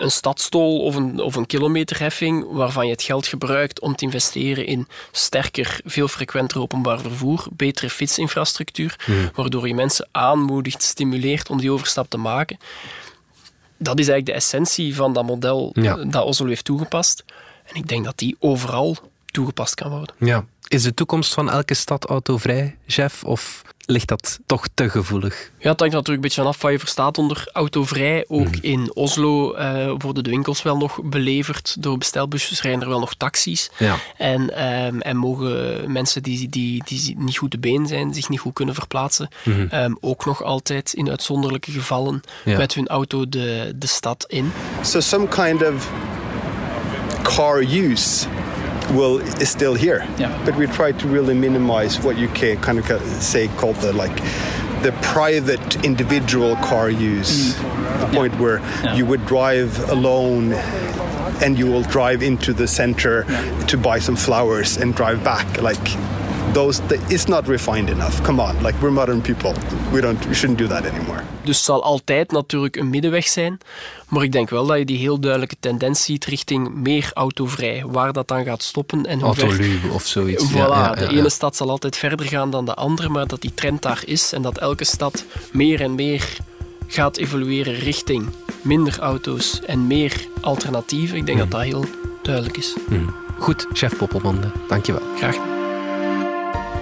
een 0.01 0.11
stadstol 0.11 0.81
of 0.81 0.95
een, 0.95 1.21
of 1.21 1.37
een 1.37 1.47
kilometerheffing 1.47 2.47
waarvan 2.51 2.87
je 2.87 2.93
het 2.93 3.03
geld 3.03 3.27
gebruikt 3.27 3.81
om 3.81 3.95
te 3.95 4.05
investeren 4.05 4.67
in 4.67 4.89
sterker, 5.13 5.81
veel 5.85 6.09
frequenter 6.09 6.61
openbaar 6.61 7.01
vervoer, 7.01 7.47
betere 7.53 7.91
fietsinfrastructuur, 7.91 8.99
hmm. 9.05 9.31
waardoor 9.35 9.69
je 9.69 9.75
mensen 9.75 10.09
aanmoedigt, 10.11 10.83
stimuleert 10.83 11.51
om 11.51 11.59
die 11.59 11.73
overstap 11.73 12.11
te 12.11 12.17
maken. 12.17 12.59
Dat 13.77 13.99
is 13.99 14.09
eigenlijk 14.09 14.27
de 14.27 14.45
essentie 14.45 14.95
van 14.95 15.13
dat 15.13 15.25
model 15.25 15.75
dat 16.07 16.25
Oslo 16.25 16.47
heeft 16.47 16.65
toegepast. 16.65 17.25
En 17.65 17.75
ik 17.75 17.89
denk 17.89 18.05
dat 18.05 18.19
die 18.19 18.37
overal 18.39 18.97
toegepast 19.27 19.75
kan 19.75 19.91
worden. 19.91 20.15
Ja. 20.19 20.45
Is 20.71 20.83
de 20.83 20.95
toekomst 20.95 21.35
van 21.35 21.51
elke 21.51 21.75
stad 21.75 22.05
autovrij, 22.05 22.77
Jeff? 22.87 23.25
Of 23.25 23.63
ligt 23.87 24.09
dat 24.09 24.39
toch 24.47 24.67
te 24.75 24.91
gevoelig? 24.91 25.51
Ja, 25.59 25.71
het 25.71 25.81
hangt 25.81 25.95
natuurlijk 25.95 26.09
een 26.09 26.21
beetje 26.21 26.41
vanaf 26.41 26.63
wat 26.63 26.73
je 26.73 26.79
verstaat 26.79 27.19
onder 27.19 27.49
autovrij. 27.53 28.25
Ook 28.29 28.57
mhm. 28.57 28.59
in 28.61 28.95
Oslo 28.95 29.57
uh, 29.57 29.93
worden 29.99 30.25
de 30.25 30.31
winkels 30.31 30.63
wel 30.63 30.77
nog 30.77 31.03
beleverd 31.03 31.83
door 31.83 31.99
bestelbusjes, 31.99 32.63
rijden 32.63 32.83
er 32.83 32.89
wel 32.89 32.99
nog 32.99 33.15
taxis. 33.15 33.71
Ja. 33.79 33.97
En, 34.17 34.57
ehm, 34.57 35.01
en 35.01 35.17
mogen 35.17 35.93
mensen 35.93 36.23
die, 36.23 36.49
die, 36.49 36.83
die 36.85 37.15
niet 37.19 37.39
goed 37.39 37.51
te 37.51 37.59
been 37.59 37.87
zijn, 37.87 38.15
zich 38.15 38.29
niet 38.29 38.41
goed 38.41 38.55
kunnen 38.55 38.75
verplaatsen, 38.75 39.29
mhm. 39.45 39.67
ehm, 39.71 39.95
ook 40.01 40.25
nog 40.25 40.43
altijd 40.43 40.93
in 40.93 41.11
uitzonderlijke 41.11 41.71
gevallen 41.71 42.21
met 42.45 42.75
hun 42.75 42.89
auto 42.89 43.29
de, 43.29 43.73
de 43.77 43.87
stad 43.87 44.25
in. 44.29 44.53
So 44.83 45.01
some 45.01 45.29
kind 45.29 45.63
of 45.63 45.91
car 47.23 47.63
use 47.63 48.27
will 48.91 49.19
is 49.19 49.49
still 49.49 49.75
here. 49.75 50.07
Yeah. 50.19 50.41
But 50.45 50.57
we 50.57 50.67
try 50.67 50.93
to 50.93 51.09
really 51.09 51.35
minimize 51.35 52.01
what 52.01 52.17
you 52.17 52.29
can 52.29 52.57
kind 52.61 52.79
of 52.79 53.03
say 53.23 53.49
called 53.57 53.77
the 53.77 53.93
like 53.93 54.17
the 54.83 54.93
private 55.03 55.85
individual 55.85 56.57
car 56.57 56.89
use. 56.91 57.55
Mm. 57.55 58.01
The 58.01 58.17
point 58.17 58.39
where 58.39 58.59
yeah. 58.59 58.95
you 58.97 59.07
would 59.07 59.27
drive 59.27 59.91
alone 59.91 60.53
and 61.43 61.59
you 61.59 61.67
will 61.67 61.83
drive 61.83 62.23
into 62.23 62.53
the 62.53 62.67
center 62.67 63.25
to 63.67 63.77
buy 63.77 63.99
some 63.99 64.17
flowers 64.17 64.77
and 64.77 64.95
drive 64.95 65.25
back 65.25 65.61
like 65.61 65.79
those 66.53 66.81
it's 67.09 67.25
not 67.25 67.47
refined 67.47 67.89
enough. 67.89 68.23
Come 68.23 68.43
on, 68.43 68.63
like 68.63 68.79
we're 68.81 68.93
modern 68.93 69.21
people. 69.21 69.53
We 69.93 70.01
don't 70.01 70.27
we 70.27 70.35
shouldn't 70.35 70.59
do 70.59 70.67
that 70.67 70.87
anymore. 70.87 71.21
Dus 71.45 71.57
het 71.57 71.65
zal 71.65 71.83
altijd 71.83 72.31
natuurlijk 72.31 72.77
een 72.77 72.91
middenweg 72.91 73.29
zijn, 73.29 73.59
maar 74.09 74.23
ik 74.23 74.33
denk 74.33 74.51
wel 74.51 74.67
dat 74.67 74.79
je 74.79 74.85
die 74.85 74.99
heel 74.99 75.21
duidelijke 75.21 75.57
tendens 75.61 76.05
ziet 76.05 76.25
richting 76.25 76.75
meer 76.75 77.11
autovrij. 77.15 77.85
Waar 77.87 78.13
dat 78.13 78.29
dan 78.29 78.45
gaat 78.45 78.63
stoppen 78.63 79.07
en 79.07 79.21
hoe 79.21 79.35
ver... 79.35 79.79
of 79.93 80.07
zoiets. 80.07 80.53
Voilà, 80.53 80.55
ja, 80.55 80.95
de 80.95 81.09
ene 81.09 81.31
stad 81.31 81.57
zal 81.57 81.71
altijd 81.71 81.97
verder 81.97 82.27
gaan 82.27 82.51
dan 82.51 82.65
de 82.65 82.75
andere, 82.75 83.09
maar 83.09 83.27
dat 83.27 83.41
die 83.41 83.55
trend 83.55 83.83
daar 83.83 84.03
is 84.05 84.33
en 84.33 84.43
dat 84.43 84.59
elke 84.59 84.85
stad 84.85 85.25
meer 85.53 85.81
en 85.81 85.95
meer 85.95 86.39
gaat 86.87 87.17
evolueren 87.17 87.75
richting 87.75 88.29
minder 88.63 88.99
auto's 88.99 89.61
en 89.67 89.87
meer 89.87 90.27
alternatieven. 90.41 91.17
Ik 91.17 91.27
denk 91.27 91.39
dat 91.39 91.51
dat 91.51 91.63
heel 91.63 91.85
duidelijk 92.23 92.57
is. 92.57 92.75
Hmm. 92.89 93.15
Goed, 93.39 93.67
chef 93.73 93.97
Poppelmonde, 93.97 94.51
dankjewel. 94.69 95.03
Graag 95.17 95.60